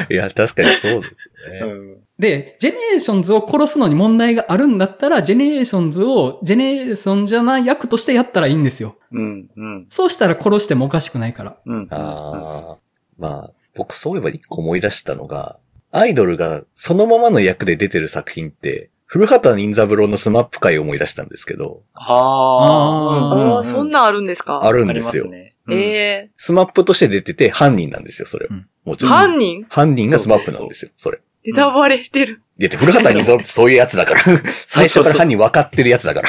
[0.08, 1.30] ていや、確かにそうです
[1.60, 1.72] よね。
[1.72, 1.96] うん。
[2.18, 8.96] で、 GENERATIONS を殺すのに問題があるんだったら、ジェネレーションズを GENERATIONS じゃない役としてやったらいいんですよ。
[9.12, 9.48] うん。
[9.56, 9.86] うん。
[9.90, 11.56] そうしたら殺してもおかしくないから。
[11.66, 11.86] うん。
[11.90, 12.76] ああ、
[13.18, 15.58] まあ、僕そういえば一個思い出したのが、
[15.92, 23.32] アイドルがそのままの役で出てる作品って、古畑任三郎の SMAP 回を思い出したんですけど、ああ。
[23.32, 24.60] あーおーそんなんあるんですか？
[24.64, 25.24] あるんありですよ。
[25.24, 25.54] ますね。
[25.68, 28.68] うんえ SMAP として出てて犯人なんですよ、それうん。
[28.84, 29.18] もちー、ろん。
[29.18, 29.66] 犯人？
[29.68, 31.20] 犯人が SMAP なんですよ、それ。
[31.44, 32.40] ネタバレしてる。
[32.58, 34.20] いや、古畑任三郎ってそういうやつだから。
[34.50, 36.28] 最初から犯人分かってるやつだから。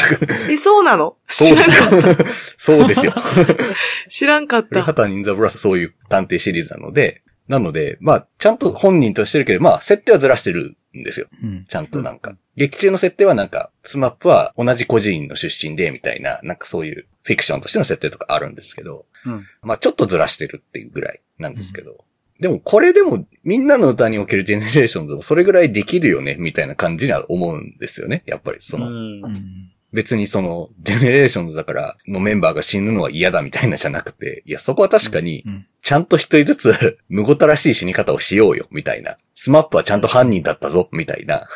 [0.50, 1.15] え、そうなの？
[1.28, 2.56] そうで知らなかっすよ。
[2.58, 3.12] そうですよ。
[3.13, 3.21] た。
[4.10, 4.84] 知らんかっ古た。
[4.86, 11.28] 畑任三郎はそういう探偵シリーズなので、なので、まあ、ちゃんと本人としてるけど、まあ、設定はずらしてるんですよ。
[11.41, 11.65] うん。
[11.67, 12.36] ちゃんとなんか。
[12.58, 22.04] 劇中の設定はなんか、 SMAP は同じ孤児院の出身で、みたいな、なんかそういうフィクションとしての設定とかあるんですけど、うんまあちょっとずらしてるっていうぐらいなんですけど、
[22.39, 28.24] でもこれでもミンナのウタにおける GENERATIONS もそれぐらいできるよね、みたいな感じには思うんですよね。
[28.26, 28.93] やっぱりその、うん
[29.24, 35.67] うん別にその、 GENERATIONS だからのメンバーが死ぬのは嫌だみたいなじゃなくて、いや、そこは確かにう、ん。
[35.82, 39.17] ちゃんと一人ずつ、 むごたらしい死に方をしようよ、みたいな。
[39.36, 41.47] SMAP はちゃんと犯人だったぞ、みたいな。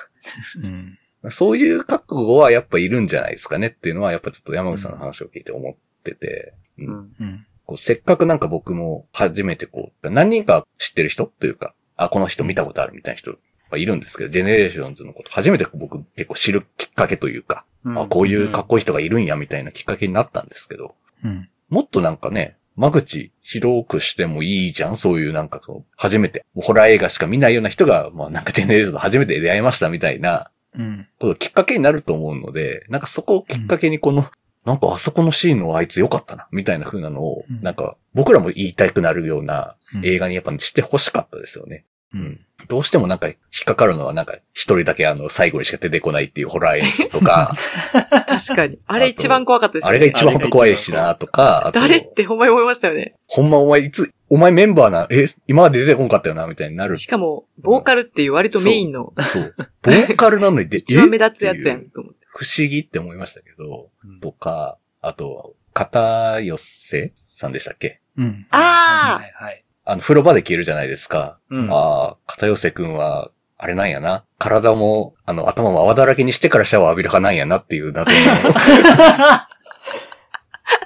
[0.63, 0.97] うん。
[1.29, 7.45] そういう覚悟はやっぱいるんじゃないですかねっていうのは、やっぱちょっと山口さんの話を聞いて思ってて、うん。
[7.65, 13.37] こうせっかくなんか僕も初めてこう、何人か知ってる人というか、あ、この人見たことあるみたいな人は
[13.77, 21.49] いるんですけど、 GENERATIONS のこと初めて僕結構知るきっかけというか、うんあ、こういうかっこいい人がいるんやみたいなきっかけになったんですけど、うん。
[21.69, 24.97] もっとなんかね、間口広くしてもいいじゃん？
[24.97, 31.07] そういうなんかそう、初めて、もうホラー映画しか見ないような人が、まあなんか GENERATIONS と初めて出会いましたみたいなうん。
[31.19, 34.25] こときっかけになると思うので、なんかそこをきっかけにこの、
[34.63, 41.85] なんかあそこのシーンのあいつ良かったな、みたいな風なのを、うんなんか僕らも言いたくなるようなうん映画にやっぱして欲しかったですよね。
[42.13, 42.17] う。
[42.17, 42.39] うんん。
[42.67, 47.51] どうしてもなんか引っかかるのはなんか一人だけあの最後にしか出てこないっていうホラー演出とか、
[47.91, 48.79] 確かに。
[48.85, 49.97] あれ一番怖かったですよね。
[49.97, 53.15] あれが一番本当怖いしなとか、誰ってほんまに思いましたよね。
[53.27, 56.97] ほんまお前いつ、お前メンバーな、え、今まで出てこんかったよな、みたいになる。
[56.97, 59.55] しかも、ボーカルっていう割とメインのそう。
[59.81, 62.19] ボーカルなのにで、 一番目立つやつやんと思って。
[62.27, 67.99] 不思議って思いましたけど、うんとか、あと、片寄せさんでしたっけ？
[68.17, 68.45] うん。
[68.51, 69.63] あはいはい。
[69.91, 71.37] あの、風呂場で消えるじゃないですか。
[71.49, 74.23] うんああ、片寄せくんは、あれなんやな。
[74.39, 78.17] 体も、あの、頭も泡だらけにしてからシャワー浴びる派なんやなっていう謎の。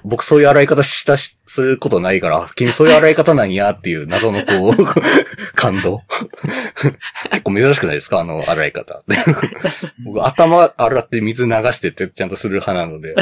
[0.04, 4.86] 僕そういう洗い方したし、することないから、君そういう洗い方なんやっていう謎のこう、
[5.56, 6.02] 感動。
[7.32, 8.20] 結構珍しくないですか？
[8.20, 9.04] あの洗い方。
[10.06, 13.16] 僕頭洗って水流してってちゃんとする派なので、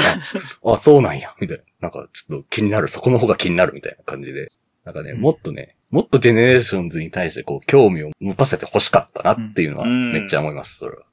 [0.65, 1.63] あ、あそうなんや、みたいな。
[1.81, 4.49] なんかちょっと気になる、そこの方が気になるみたいな感じで。
[4.85, 11.03] なんかね、もっとね、もっと GENERATIONSに対してこう、興味を持たせて欲しかったなっていうのは、うんめっちゃ思います、それは。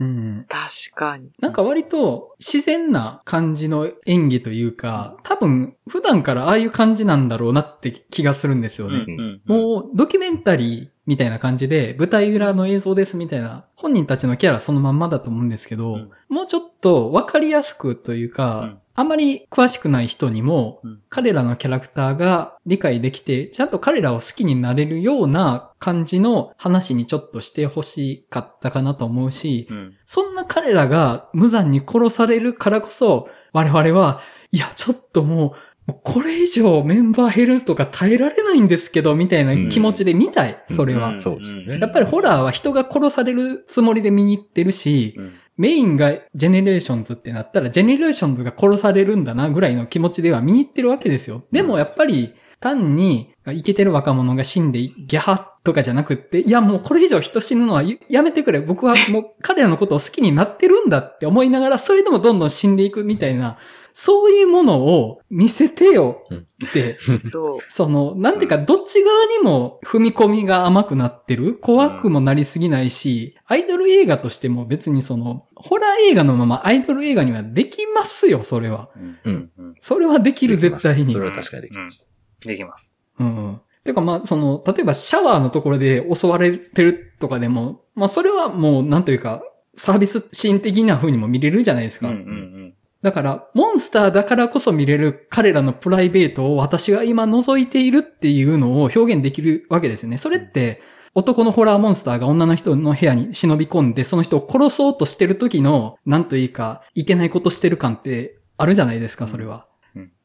[0.00, 0.46] うん。
[0.48, 1.30] 確かに。
[1.40, 9.04] なんか割と自然な感じの演技というか、多分普段からああいう感じなんだろうなって気がするんですよね。
[9.06, 21.00] うんもうドキュメンタリーみたいな感じで舞台裏の映像ですみたいな本人たちのキャラそのまんまだと思うんですけど、うんもうちょっとわかりやすくというか、うんあまり詳しくない人にも、うん。
[21.08, 29.94] 彼らのキャラクターが理解できて、ちゃんと彼らを好きになれるような感じの話にちょっとしてほしかったかなと思うし、うん。
[30.06, 34.20] そんな彼らが無残に殺されるからこそ、我々は、
[34.52, 35.54] いや、ちょっとも
[35.88, 41.10] う、もうこれ以上メンバー減るとか耐えられないんですけど、みたいな気持ちで見たい、うんそれは。
[41.10, 41.20] ん。
[41.20, 51.42] そうですねやっぱりホラーは人が殺されるつもりで見に行ってるし、うんメインが GENERATIONSってなったら、 GENERATIONSが殺されるんだなぐらいの気持ちでは見に行ってるわけですよ。
[51.52, 58.60] でもやっぱり、単に、イケてる若者が死んで、ギャハとかじゃなくって、いやもうこれ以上人死ぬのはややめてくれ。
[58.60, 63.58] 僕はもう彼らのことを好きになってるんだって思いながら、それでもどんどん死んでいくみたいな、
[63.96, 66.24] そういうものを見せてよ
[66.64, 66.98] って、
[67.30, 67.60] そう。
[67.68, 78.90] その、なんていうか、どっち側にも踏み込みが甘くなってる怖くもなりすぎないし、アイドル映画としても別にその、ホラー映画のままアイドル映画にはできますよ、それは。
[78.96, 81.18] うんうんうんそれはできる、絶対にそ。
[81.20, 82.10] れは確かにできます。
[82.44, 82.96] できます。
[83.20, 83.60] うんうん。
[83.84, 89.42] てかまあ、その、例えばシャワーのところで襲われてるとかでも、まあそれはもう、なんというか、
[89.76, 92.08] サービスシーン的な風にも見れるじゃないですか。
[92.08, 92.74] うんうん
[93.04, 100.16] だから、モンスターだからこそ見れる彼らのプライベートを私が今覗いているっていうのを表現できるわけですよね。
[100.16, 100.80] それって、
[101.14, 109.66] 男のホラーモンスターが女の人の部屋に忍び込んで、その人を殺そうとしてる時の、なんというか、いけないことしてる感ってあるじゃないですか、それは。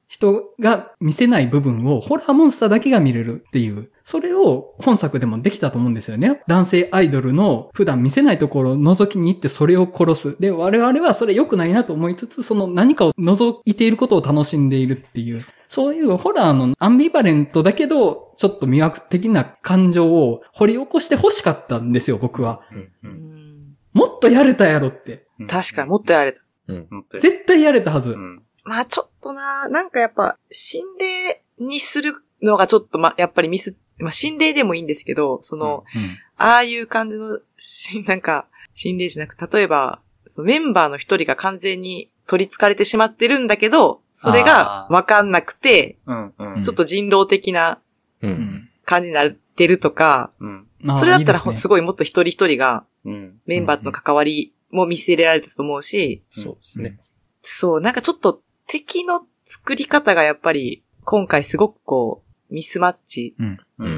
[0.10, 3.92] うん人が見せない部分をホラーモンスターだけが見れるっていう。
[4.02, 6.42] それを本作でもできたと思うんですよね。
[6.48, 10.36] 男性アイドルの普段見せないところを覗きに行ってそれを殺す。
[10.40, 15.46] で、我々はそれ良くないなと思いつつ、その何かを覗いていることを楽しんでいるっていう。
[15.68, 22.62] そういうホラーのアンビバレントだけど、ちょっと魅惑的な感情を掘り起こして欲しかったんですよ、僕は。
[22.72, 25.28] うんううんんもっとやれたやろって。
[25.40, 25.48] うん。
[25.48, 26.42] 確かにもっとやれた。
[26.68, 28.14] うん絶対やれたはず。
[28.14, 28.44] うん。
[28.64, 46.54] まあちょっとな、なんかやっぱ、心霊にするのがちょっとま、やっぱりミス、まあ心霊でもいいんですけど、その、うんああいう感じのし、 なんか、心霊じゃなく、例えば、そのメンバーの一人が完全に取り憑かれてしまってるんだけど、それがわかんなくて、うんうん。
[46.56, 47.80] うんちょっと人狼的な
[48.22, 48.28] う。
[48.28, 48.34] うん。
[48.34, 50.68] ん感じになってるとか、うん。
[50.80, 53.40] まあそれだったらすごいもっと一人一人がうん。
[53.46, 57.00] メンバーとの関わりも見せられたと思うし、そうですね。
[57.42, 63.36] そう、なんかちょっと敵の作り方がやっぱり今回すごくこう、ミスマッチ。
[63.40, 63.60] うん。
[63.80, 63.84] う。
[63.84, 63.88] うん。
[63.88, 63.96] んう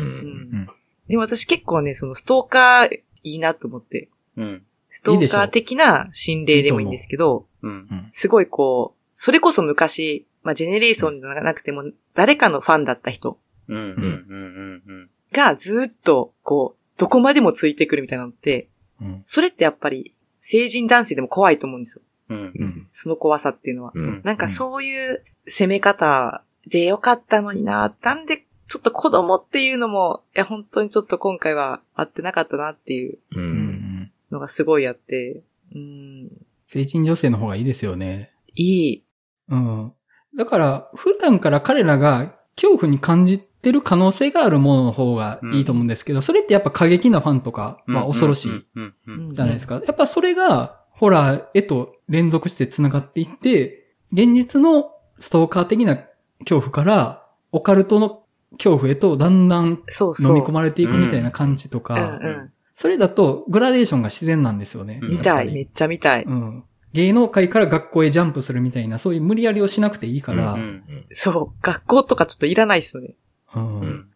[0.60, 0.70] ん。
[1.10, 4.64] でも私結構ね、そのストーカーいいなと思って、うん。
[4.90, 8.10] ストーカー的な心霊でもいいんですけど、うん。
[8.14, 11.84] すごいこう、それこそ昔、まあジェネレーションじゃなくても、
[12.16, 13.78] 誰かのファンだった人うん。
[13.78, 13.84] うん。
[13.84, 14.84] うん。
[14.88, 15.10] うん。
[15.34, 18.70] がずっとこう、どこまでもついてくるみたいなのって、
[19.02, 19.24] うん。
[19.28, 22.02] それってやっぱり成人男性でも怖いと思うんですよ。
[22.32, 23.92] うんうんその怖さっていうのは。
[23.94, 24.22] うん。
[24.24, 27.94] なんかそういう攻め方でよかったのにな。
[28.02, 33.40] なんで、ちょっと子供っていうのも、いや、本当にちょっと今回は合ってなかったなっていうう。
[33.40, 35.44] うんんのがすごいあって、
[35.76, 36.30] うん、
[36.64, 38.32] 成人女性の方がいいですよね。
[38.56, 39.04] いい。
[39.50, 39.94] うん。
[40.38, 49.82] だから、普段から彼らが恐怖に感じてる可能性があるものの方がいいと思うんですけど、それってやっぱ過激なファンとかは恐ろしいうんうんうんじゃないですか。
[49.86, 55.96] やっぱそれが、ホラーへと連続して繋がっていって、現実のストーカー的な
[56.42, 58.24] 恐怖から、オカルトの
[58.58, 59.66] 恐怖へとだんだん。
[59.68, 62.52] 飲み込まれていくみたいな感じとうんか、うん。
[62.74, 65.00] それだとグラデーションが自然なんですよね。
[65.02, 65.52] うん見たい。
[65.52, 66.24] めっちゃ見たい。
[66.24, 66.64] うん。
[66.94, 70.84] 芸能界から学校へジャンプするみたいな、そういう無理やりをしなくていいから、ううんん
[71.14, 71.60] そう。
[71.62, 73.16] 学校とかちょっといらないっすよね。
[73.56, 74.08] うん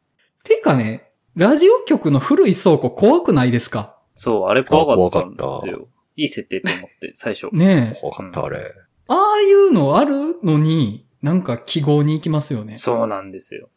[0.44, 3.96] ていうかね、ラジオ局の古い倉庫怖くないですか？
[4.16, 5.88] そう、あれ怖かったんで怖かったすよ。
[6.16, 7.50] いい設定と思って、最初。
[7.54, 8.00] ねえ。
[8.00, 8.74] 怖かった、あれ。
[9.08, 12.78] ああいうのあるのに、なんか記号に行きますよね。
[12.78, 13.70] そうなんですよ。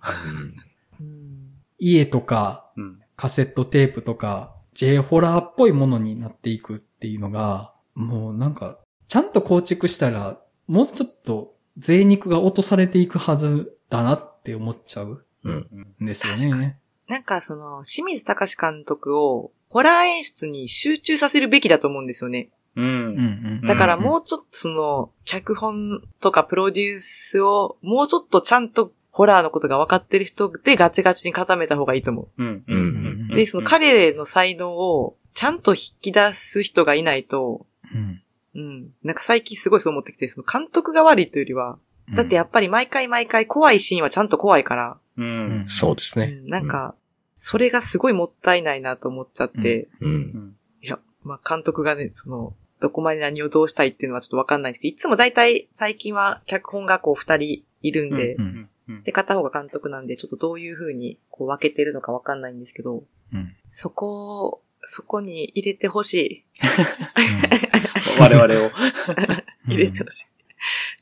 [1.01, 1.53] うん。
[1.79, 3.01] 家とか、うん。
[3.17, 8.79] カセットテープとか、J ホラーっぽいものになっていくっていうのが、もうなんか、
[9.09, 15.87] ちゃんと構築したら、もうちょっと贅肉が落とされていくはずだなって思っちゃううん。
[16.03, 16.79] んですよ確かね。
[17.09, 22.49] なんかその、清水隆監督を、ホラー演出に集中させるべきだと思うんですよね。
[22.77, 22.83] う。
[22.83, 23.67] うんんうん。
[23.67, 32.65] だからうんもうちょっとその、脚本とかプロデュースを、もうちょっとちゃんとホラーのことが分かってる人でガチガチに固めた方がいいと思うん。
[32.67, 32.81] うんう
[33.29, 33.37] んう。
[33.37, 38.23] で、その彼の才能をちゃんと引き出す人がいないと、うん
[38.55, 38.91] うん。
[39.03, 41.79] なんか最近すごいそう思ってきて、その監督が悪いというよりは、
[42.15, 46.27] だってやっぱり毎回毎回怖いシーンはちゃんと怖いから、ううんそうですね。
[46.27, 46.95] ん、なんか、
[47.39, 50.07] それがすごいもったいないなと思っちゃって、う。
[50.07, 50.57] うんん。
[50.83, 58.69] いや、まあ監督がね、その、どこまで何をどうしたいっていうのはちょっとわかんないんですけど、いつも大体最近は脚本がこう二人いるんで、うんうん。
[58.89, 59.03] うん。
[59.03, 66.45] で、片方が監督なんで、ちょっとどういう風にこう分けてるのかわかんないんですけど、うんそこを、そこに入れてほしい。
[68.19, 68.67] 我々を。
[68.67, 70.27] うん入れてほしい。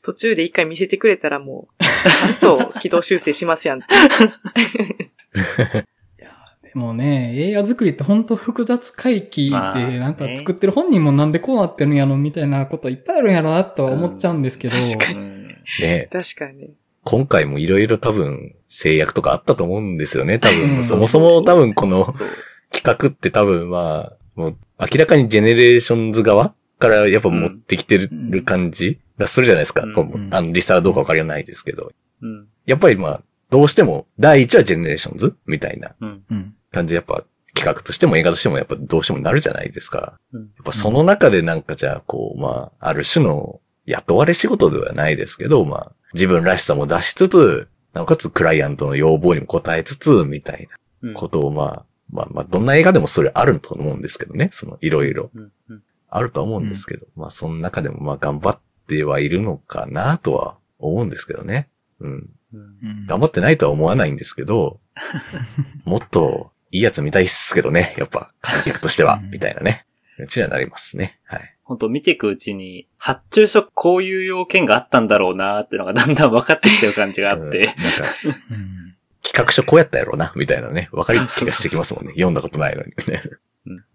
[0.03, 3.87] 途中で一回見せてくれたらもう、ちゃんと軌道修正しますやんって。
[6.77, 14.75] でもね、映画作りって本当複雑回帰で、まあねなんか作ってる本人もなんでこうなってるんやろみたいなこといっぱいあるんやろなとは思っちゃうんですけど。
[14.75, 15.47] うん確かにうん
[15.81, 16.69] ね確かにね。
[17.03, 20.37] 今回もいろいろ多分制約とかあったと思うんですよね。
[20.39, 22.27] 多うん分、そもそも多分このそう。
[22.71, 29.81] 企画って多分まあ、もう明らかに GENERATIONS側からやっぱ持ってきてる感じがするじゃないですか。
[29.81, 31.91] うんこうあの、実際はどうかわからないですけど。
[32.21, 32.47] うん。
[32.67, 36.23] やっぱりまあ、どうしても第一は GENERATIONSみたいなうん。
[36.29, 36.53] うん。
[36.77, 37.23] 感じでやっぱ
[37.53, 40.19] 企画としても映画としてもやっぱどうしてもなるじゃないですか。
[40.33, 50.67] うんやっぱその中でなんかじゃあこう、まあ、ある種の雇われ仕事ではないですけど、まあ、自分らしさも出しつつ、なおかつクライアントの要望にも応えつつ、みたい
[51.01, 54.49] うんなことをまあ、まあまあ、どんな映画でもそれあると思うんですけどね。
[54.51, 55.31] その、いろいろ。
[55.33, 61.67] うんうんあるとは思うんですけど、まあ、その中でもまあ、頑張ってはいるのかなとは思うんですけどね。
[61.99, 62.29] うん。
[62.53, 64.79] うんうん頑張ってないとは思わないんですけど、
[65.83, 67.95] もっといいやつ見たいっすけどね。
[67.97, 69.85] やっぱ、観客としてはう、んみたいなね。
[70.19, 71.19] うちにはなりますね。
[71.25, 71.53] はい。
[71.63, 77.65] 本当見ていくうちに、発注書こういう要件があったんだろうなっていうのがだんだん分かってきてる感じがあってうんなん。
[77.65, 77.73] か、
[78.51, 78.83] うん
[79.23, 80.87] 企画書こうやったやろうな、みたいなね。
[80.93, 82.13] わかり気がしてきますもんね。
[82.13, 83.21] 読んだことないのにね。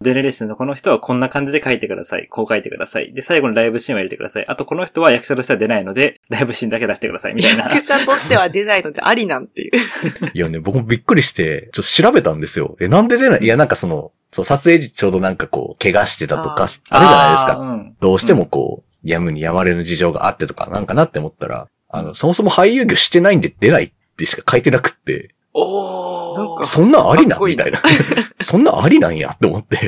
[0.03, 2.27] うんジェネレーションのこの人はこんな感じで書いてください。
[2.29, 3.13] こう書いてください。
[3.13, 4.47] で、最後にライブシーンを入れてください。
[4.47, 7.35] あとこの人は役者としては出ないので、ライブシーンだけ出してください。
[7.35, 7.65] みたいな。
[7.65, 9.73] 役者としては出ないのでありなんていう。
[10.35, 12.77] いやね、僕もびっくりして、ちょっと調べたんですよ。
[12.81, 13.45] え、なんで出ない？
[13.45, 17.57] いや、なんかその、そう、撮影時ちょうどなんかこう、怪我してたとか、あるじゃないですか。
[17.57, 17.97] うん。
[18.01, 26.22] どうしてもこう、やむにやまれぬ事情があってとか、なんかなって思ったら、あの、そもそも俳優業してないんで出ないってしか書いてなくって、おー
[26.63, 27.81] そんなんありなみたいな。
[28.41, 29.31] そんなんありなんや？
[29.31, 29.79] って思って、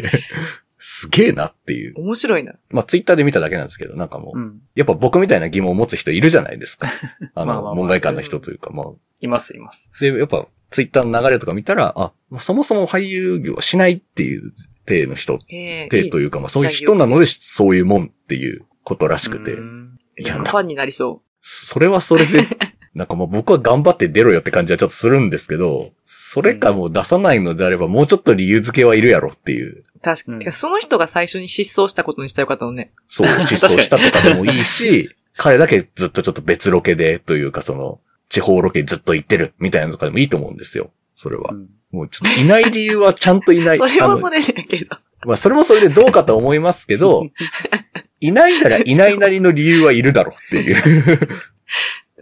[0.79, 1.95] すげえなっていう。
[1.97, 2.53] 面白いな。
[2.71, 4.61] まあ、ツイッターで見ただけなんですけど、なんかもう、うん。
[4.75, 6.89] やっぱ僕みたいな疑問を持つ人いるじゃないですか。
[7.35, 8.87] あの、まあまあまあ門外観の人というか、まあ、
[9.21, 9.91] います、います。
[10.01, 14.53] で、やっぱ、ツイッターの流れとか見たら、あ、そもそも俳優業はしないっていう
[14.87, 22.47] 体の人、ええ体というか、まあそういう人なので、そういうもんっていうことらしくてう、んいや、ファンになりそそれはそれで、
[22.95, 25.93] なんかもう僕は頑張って出ろよって感じはちょっとするんですけど、
[26.35, 30.01] それかもう出さないのであれば、もうちょっと理由付けはいるやろっていう、う。
[30.03, 30.35] 確かに。
[30.35, 32.91] うんてかその人が最初に失踪したことにしたらよかったのね。
[33.07, 40.91] そう、 失踪したとかでもいいし、彼だけずっとちょっと別ロケでというか、その、地方ロケずっと行ってるみたいなのとかでもいいと思うんですよ。
[41.15, 41.51] それは。
[41.53, 43.79] うんもうちょっといない理由はちゃんといない。
[43.79, 44.97] それあのもそれだけど。
[45.27, 47.29] まあ、それもそれでどうかと思いますけど、
[48.19, 51.19] いないならいないなりの理由はいるだろうっていう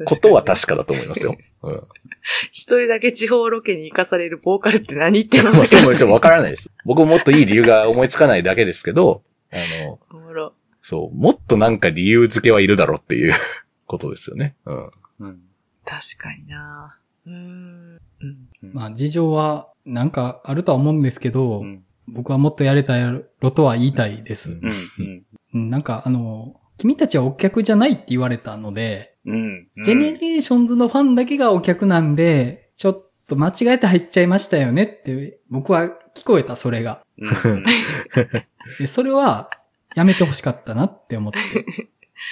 [0.04, 1.36] ことは確かだと思いますよ。
[1.62, 1.82] うん。
[2.52, 6.70] 一人だけ地方ロケに行かされるボーカルって何ってのまあ、それもちょっとわからないです。
[6.84, 9.22] 僕ももっといい理由が思いつかないだけですけど、
[9.52, 10.54] あの、おもろ。
[10.80, 13.34] そう、もっとなんか理由付けはいるだろうっていう
[13.86, 14.56] ことですよね。
[14.66, 14.90] うん。
[15.20, 15.40] うん。
[15.84, 16.96] 確かにな
[17.26, 18.00] うーん。
[18.62, 18.72] うん。
[18.72, 21.84] まあ事情はなんかあるとは思うんですけど、うん。
[22.08, 24.50] 僕はもっとやれたやろとは言いたいです。
[24.50, 25.24] うんうん。
[25.54, 29.68] うんなんかあの、君たちはお客じゃないって言われたので、うん。
[29.76, 29.82] うん。
[29.82, 37.02] ジェネレーションズのファンだけがお客なんで、ちょっと間違えて入っちゃいましたよねって、僕は聞こえた、それが。
[37.18, 37.64] うん。
[38.78, 39.50] で、それは
[39.94, 41.38] やめてほしかったなって思って、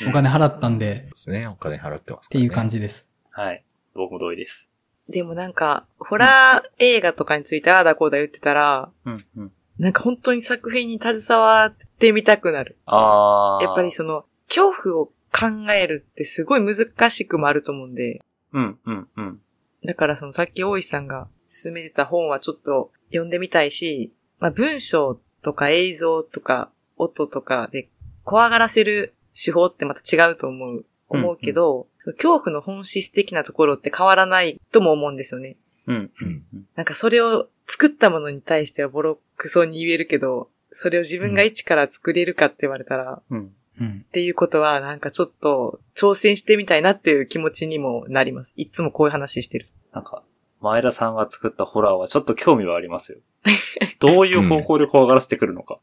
[0.08, 1.46] お金払ったんで、ですね。
[1.46, 2.76] お金払ってますっていう感じ。
[2.76, 3.12] じです。
[3.30, 3.64] はい。
[3.94, 4.72] 僕も同意です。
[5.08, 9.16] でもなんか、ホラー映画とかについてああだこうだ言ってたら、うん。
[9.36, 9.52] うん。
[9.78, 12.78] なんか本当に作品に携わってみたくなる。
[12.86, 13.64] あー。
[13.64, 18.20] やっぱりその、恐怖を考えるってすごい難しくもあると思うんで、
[18.52, 18.78] うん。
[18.84, 19.08] うん。
[19.16, 19.40] うん。
[19.84, 21.28] だからそのさっき大石さんが
[21.62, 27.88] 勧めてた本はちょっと読んでみたいし、まあ文章とか映像とか音とかで
[28.24, 35.56] 怖がらせる手法ってまた違うと思う、思うけど、恐怖の本質的なところって変わらないとも思うんですよね。
[35.86, 36.10] うん。
[36.20, 36.44] うん。
[36.74, 43.52] なんかそれを作ったものに対してはボロクソに言えるけど、それを自分が一から作れるかって言われたら、うん。
[43.78, 44.04] うん。
[44.06, 48.50] っていうことは、なんかちょっと挑戦してみたいなっていう気持ちにもなります。
[48.56, 49.68] いつもこういう話してる。
[49.92, 50.22] なんか、
[50.60, 53.18] 前田さんが作ったホラーはちょっと興味はありますよ。
[54.00, 55.78] どういう方法で怖がらせてくるのか。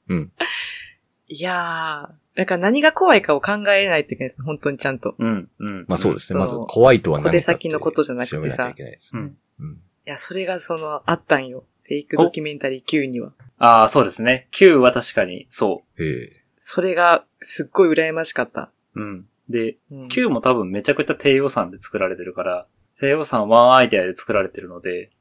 [1.29, 4.43] いやー、なんか何が怖いかを考えないといけないです。
[4.43, 5.15] 本当にちゃんと。
[5.17, 5.49] うん。
[5.59, 5.85] うん。
[5.88, 6.39] まあそうですね。
[6.39, 9.21] まず怖いとは何かって小手先のことじゃなくてさ調べなきゃいけないですね。
[9.21, 9.38] うん。
[9.59, 9.73] うん。
[9.73, 11.65] いや、それがその、あったんよ。
[11.83, 13.33] フェイクドキュメンタリー Q には。
[13.57, 14.47] ああ、そうですね。
[14.51, 18.69] Q は確かに、そええそれが、すっごい羨ましかった。
[18.95, 19.01] う。
[19.01, 19.25] うん。
[19.49, 22.67] で、うん、Q も多分めちゃくちゃ低予算で作られてるから、
[22.99, 25.11] 低予算ワンアイデアで作られてるので、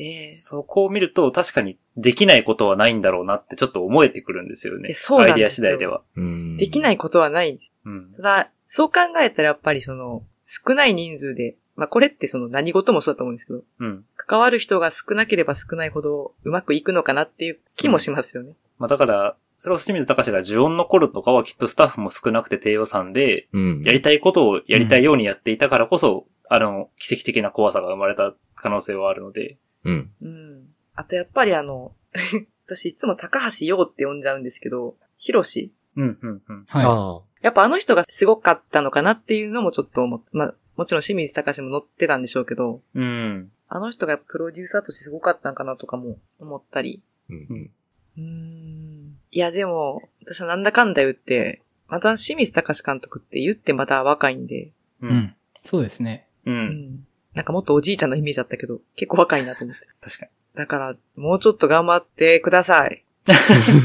[0.00, 4.94] ええそこを見ると確かにできないことはないんだろうなってちょっと思えてくるんですよねえ。
[4.94, 6.02] そうアイデア次第では。
[6.16, 6.56] うん。
[6.56, 7.60] できないことはない。
[7.84, 8.12] うん。
[8.16, 14.04] ただ、そう考えたらやっぱりその、少ない人数で、まあこれってその何事もそうだと思うんですけど、うん。
[14.16, 18.54] 関わる人が少なければ少ないほどうまくいくのかなっていう気もしますよね。
[18.78, 23.82] まあだから、それを清水隆が呪音の頃とかはきっとスタッフも少なくて低予算で、うん。
[23.82, 29.58] やりたいことをやりたいようにやっていたからこそ、あの、奇跡的な怖さが生まれた可能性はあるので。
[29.84, 30.10] うん。
[30.22, 30.68] うん。
[30.94, 31.92] あとやっぱりあの、
[32.66, 35.72] 私いつも高橋洋って呼んじゃうんですけど、ヒロシ。
[35.96, 36.64] うん、うん、うん。
[36.68, 36.84] はい。
[36.84, 37.20] ああ。
[37.42, 43.50] やっぱあの人がすごかったのかなっていうのもちょっと思って、まあ、もちろん清水隆も乗ってたんでしょうけど、うん。
[43.68, 47.02] あの人がプロデューサーとしてすごかったのかなとかも思ったり。
[47.28, 47.70] うんうん
[48.18, 49.07] うーん。
[49.38, 55.06] いやでも、私はなんだかんだ言って、また清水隆監督って言ってまた若いんで、う。
[55.06, 55.34] うんん。
[55.62, 56.26] そうですね。
[56.44, 56.50] う。
[56.50, 57.06] うんん。
[57.34, 59.86] なんかもっとおじいちゃんのイメージだったけど、結構若いなと思って。
[60.00, 60.32] 確かに。
[60.56, 63.04] だから、もうちょっと頑張ってください。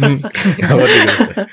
[0.02, 1.48] 頑張ってください。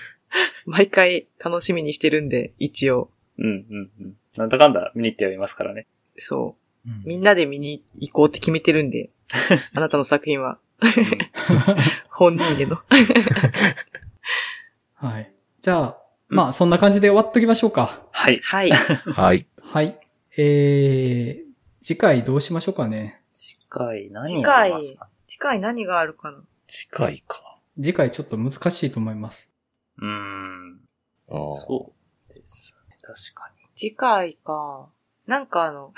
[0.65, 3.11] 毎回楽しみにしてるんで、一応。
[3.37, 4.15] うんうんうん。
[4.35, 5.87] なんだかんだ見に行ってやりますからね。
[6.17, 6.89] そう。
[6.89, 9.11] うんみんなで見に行こうって決めてるんで、
[9.77, 10.59] あなたの作品は、
[12.09, 12.79] 本人への。
[15.01, 15.33] はい。
[15.63, 15.99] じゃあ、
[16.29, 18.03] まあ、そんな感じで終わっときましょうか。
[18.13, 18.41] はい。
[18.45, 18.71] はい。
[19.17, 19.47] はい。
[19.63, 19.99] はい。
[20.37, 23.21] えー、次回どうしましょうかね。
[23.33, 25.09] 次回何やりますか？
[25.27, 26.43] 次回何があるかな？
[26.69, 27.59] 次回か。
[27.77, 29.51] 次回ちょっと難しいと思います。
[29.99, 30.81] うーん。
[31.29, 31.93] あーそ
[32.31, 32.97] うですね。
[33.03, 33.67] 確かに。
[33.75, 34.89] 次回か。
[35.27, 35.93] なんかあの、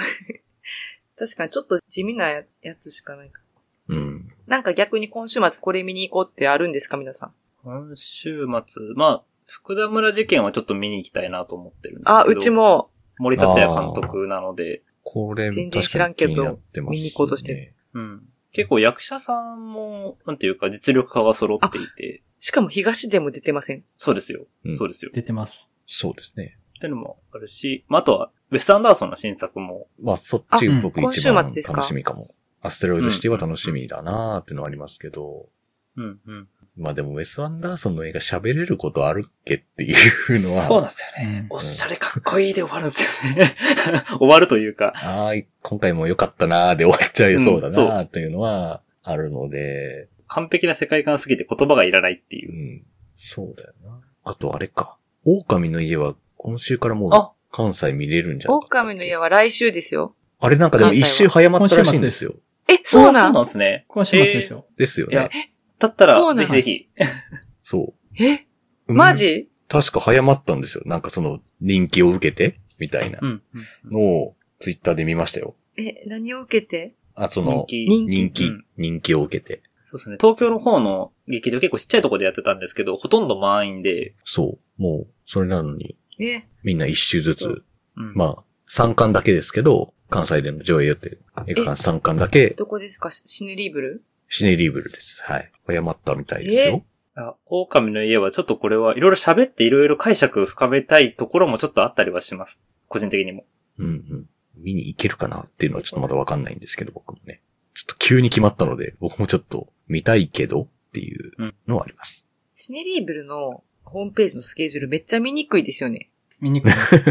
[1.18, 3.40] 確かにちょっと地味なややつしかないか。
[3.88, 4.32] うん。
[4.46, 6.96] なんか逆に今週末これ見に行こうってあるんですか？
[6.96, 7.34] 皆さん。
[7.64, 12.16] 今週末、まあ、福田村事件はちょっと見に行きたいなと思ってるんですけど。
[12.18, 12.50] あ、うち。
[12.50, 17.74] も、森達也監督なので、これ、全然知らんけど見に行こうとしてる。
[17.94, 18.22] うん。
[18.52, 23.84] 結構役者さんも、なんていうか実力家が揃っていて、しかも東でも出てません。
[23.96, 24.46] そうですよ。
[24.64, 25.10] うんそうですよ。
[25.14, 25.72] 出てます。
[25.86, 26.58] そうですね。
[26.78, 31.74] っていうのもあるし、まあ、あとは、ウェス・アンダーソンの新作も、まあ、そっちあ僕今週一番末ですか？
[31.74, 32.28] 楽しみかも。
[32.60, 35.48] アステロイドシティは楽しみだなーっていうのはありますけど、
[35.96, 36.48] うんうん。
[36.76, 41.46] まあでもウェス・アンダーソンの映画喋れることあるっけっていうのは、そうなんですよね。
[41.50, 43.54] おしゃれかっこいいで終わるんですよね。
[44.18, 52.54] 終わるというか、ああ、今回も良かったなーで終わっちゃいそうだなーというのはあるので、完璧な世界観すぎて言葉がいらないっていうう。
[52.54, 52.82] ん、
[53.16, 54.00] そうだよな。
[54.24, 54.96] あとあれか。
[55.24, 58.88] 狼の家は今週からもうあ関西見れるんじゃなかったっけ？
[58.88, 60.14] 狼の家は来週ですよ。
[60.40, 62.34] あれなんかでも一周早まったらしいんですよ。
[62.68, 63.84] え、そうなそうんなんですね。
[63.88, 64.66] 今週末ですよ。
[64.78, 65.51] ですよね。
[65.82, 66.88] だったら、そうなんぜひぜひ。
[67.62, 68.22] そう。
[68.22, 68.46] え？
[68.88, 68.96] うん。
[68.96, 69.48] マジ？
[69.68, 70.84] 確か早まったんですよ。
[70.86, 73.18] なんかその人気を受けて、みたいな。
[73.20, 73.42] うん。
[73.90, 75.56] のをツイッターで見ましたよ。
[75.76, 76.94] え、何を受けて？
[77.14, 77.86] あ、その、人気。
[77.86, 78.64] 人人気、うん。
[78.76, 79.62] 人気を受けて。
[79.84, 80.16] そうですね。
[80.20, 84.82] 東京の方の劇場結構ちっちゃいところでやってたんですけど、ほとんど満員で、そう。
[84.82, 87.64] もう、それなのに、え、みんな一周ずつ、
[87.96, 88.14] うん。
[88.14, 93.10] まあ、3巻だけですけど、関西での上映予定、映画館3巻だけ、どこですか？
[93.10, 94.04] シシネリーブル？
[94.34, 95.22] シネリーブルです。
[95.24, 95.52] はい。
[95.66, 96.82] 早まったみたいですよ。
[97.14, 102.64] あ狼の家はちょっとこれはいろいろ喋っていろいろ解釈深めたいところもちょっとあったりはします。
[102.88, 103.44] 個人的にも。
[103.78, 104.26] うんうん。
[104.56, 107.42] 見に行けるかなっていうのはちょっとまだわかんないんですけど、僕もね。
[107.74, 111.32] ちょっと急に決まったので、僕もちょっと見たいけどっていう
[111.66, 112.26] のはあります。
[112.56, 116.08] シネリーブルのホームページのスケジュールめっちゃ見にくいですよね。
[116.40, 116.96] 見にくいです。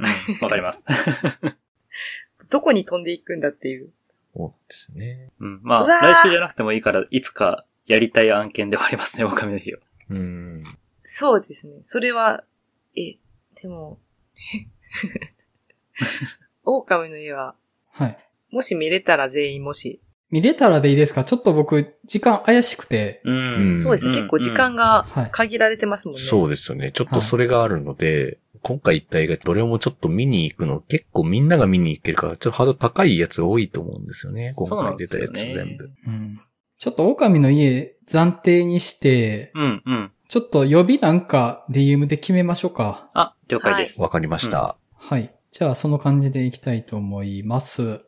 [0.00, 0.38] うん。
[0.40, 0.88] わかります。
[2.50, 3.92] どこに飛んでいくんだっていう。
[4.36, 5.30] そうですね。
[5.40, 5.60] うん。
[5.62, 9.78] まあ、来週じゃなくてもいいから、いつかやりたい案件ではありますね、狼の日は。
[10.10, 10.62] うん。
[11.04, 11.72] そうですね。
[11.86, 12.44] それは、
[12.96, 13.16] え、
[13.62, 13.98] でも、
[16.64, 17.54] 狼の家は、
[17.90, 18.18] はい。
[18.50, 20.00] もし見れたら全員もし。
[20.30, 21.24] 見れたらでいいですか？
[21.24, 23.20] ちょっと僕、時間怪しくて。
[23.24, 23.78] ううんん。
[23.78, 24.10] そうですね。
[24.10, 26.20] うん結構時間がはい限られてますもんね。
[26.20, 26.90] そうですよね。
[26.92, 34.50] ちょっとそれがあるので、今回行った映画どれもちょっと見に行くの結構みんなが見に行けるから、ちょっとハードル高いやつが多いと思うんですよね。
[34.54, 35.90] そう今なんですよ回出たやつね全部。
[36.08, 36.36] うん。
[36.76, 40.12] ちょっと狼の家暫定にして、うん、うん。
[40.26, 43.08] ちょっと予備なんか DM で決めましょうか。
[43.14, 44.02] あ、了解です。
[44.02, 44.76] わかりました。
[44.96, 45.32] はい。
[45.52, 48.05] じゃあその感じでいきたいと思います。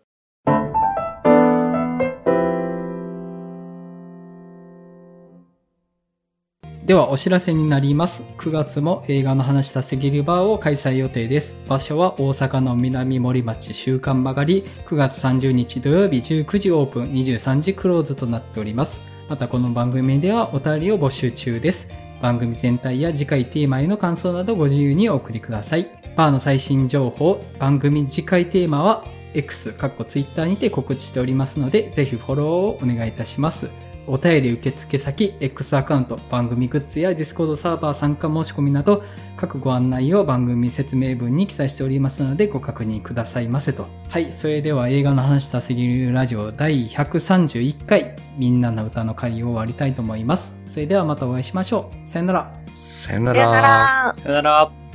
[6.89, 8.23] ではお知らせになります。
[8.39, 11.55] 9月も映画の話したすぎるバーを開催予定です。
[11.69, 19.03] 場所は大阪の南森町週刊曲がり、9月30日土曜日19時オープン、23時クローズとなっております。
[19.29, 21.91] またこの番組ではお便りを募集中です。
[22.23, 25.91] 番組全体や次回テーマへの感想などご自由にお送りください。
[26.17, 33.69] バーの最新情報、番組次回テーマは X、かっこ Twitter にて告知しておりますので、ぜひフォローをお願いいたします。
[34.09, 39.05] お便り受付先、X アカウント、番組グッズや Discord サーバー参加申し込みなど、
[39.37, 43.87] 各ご案内を番組説明文に記載しておりますので、ご確認くださいませと。
[44.09, 50.59] はい、それでは映画の話したすぎるラジオ第131回、みんなの歌の会を終わりたいと思います。
[50.67, 52.09] それではまたお会いしましょう。
[52.09, 52.53] さよなら。
[52.79, 53.35] さよな。
[53.35, 54.15] ら。
[54.15, 54.88] さよなら。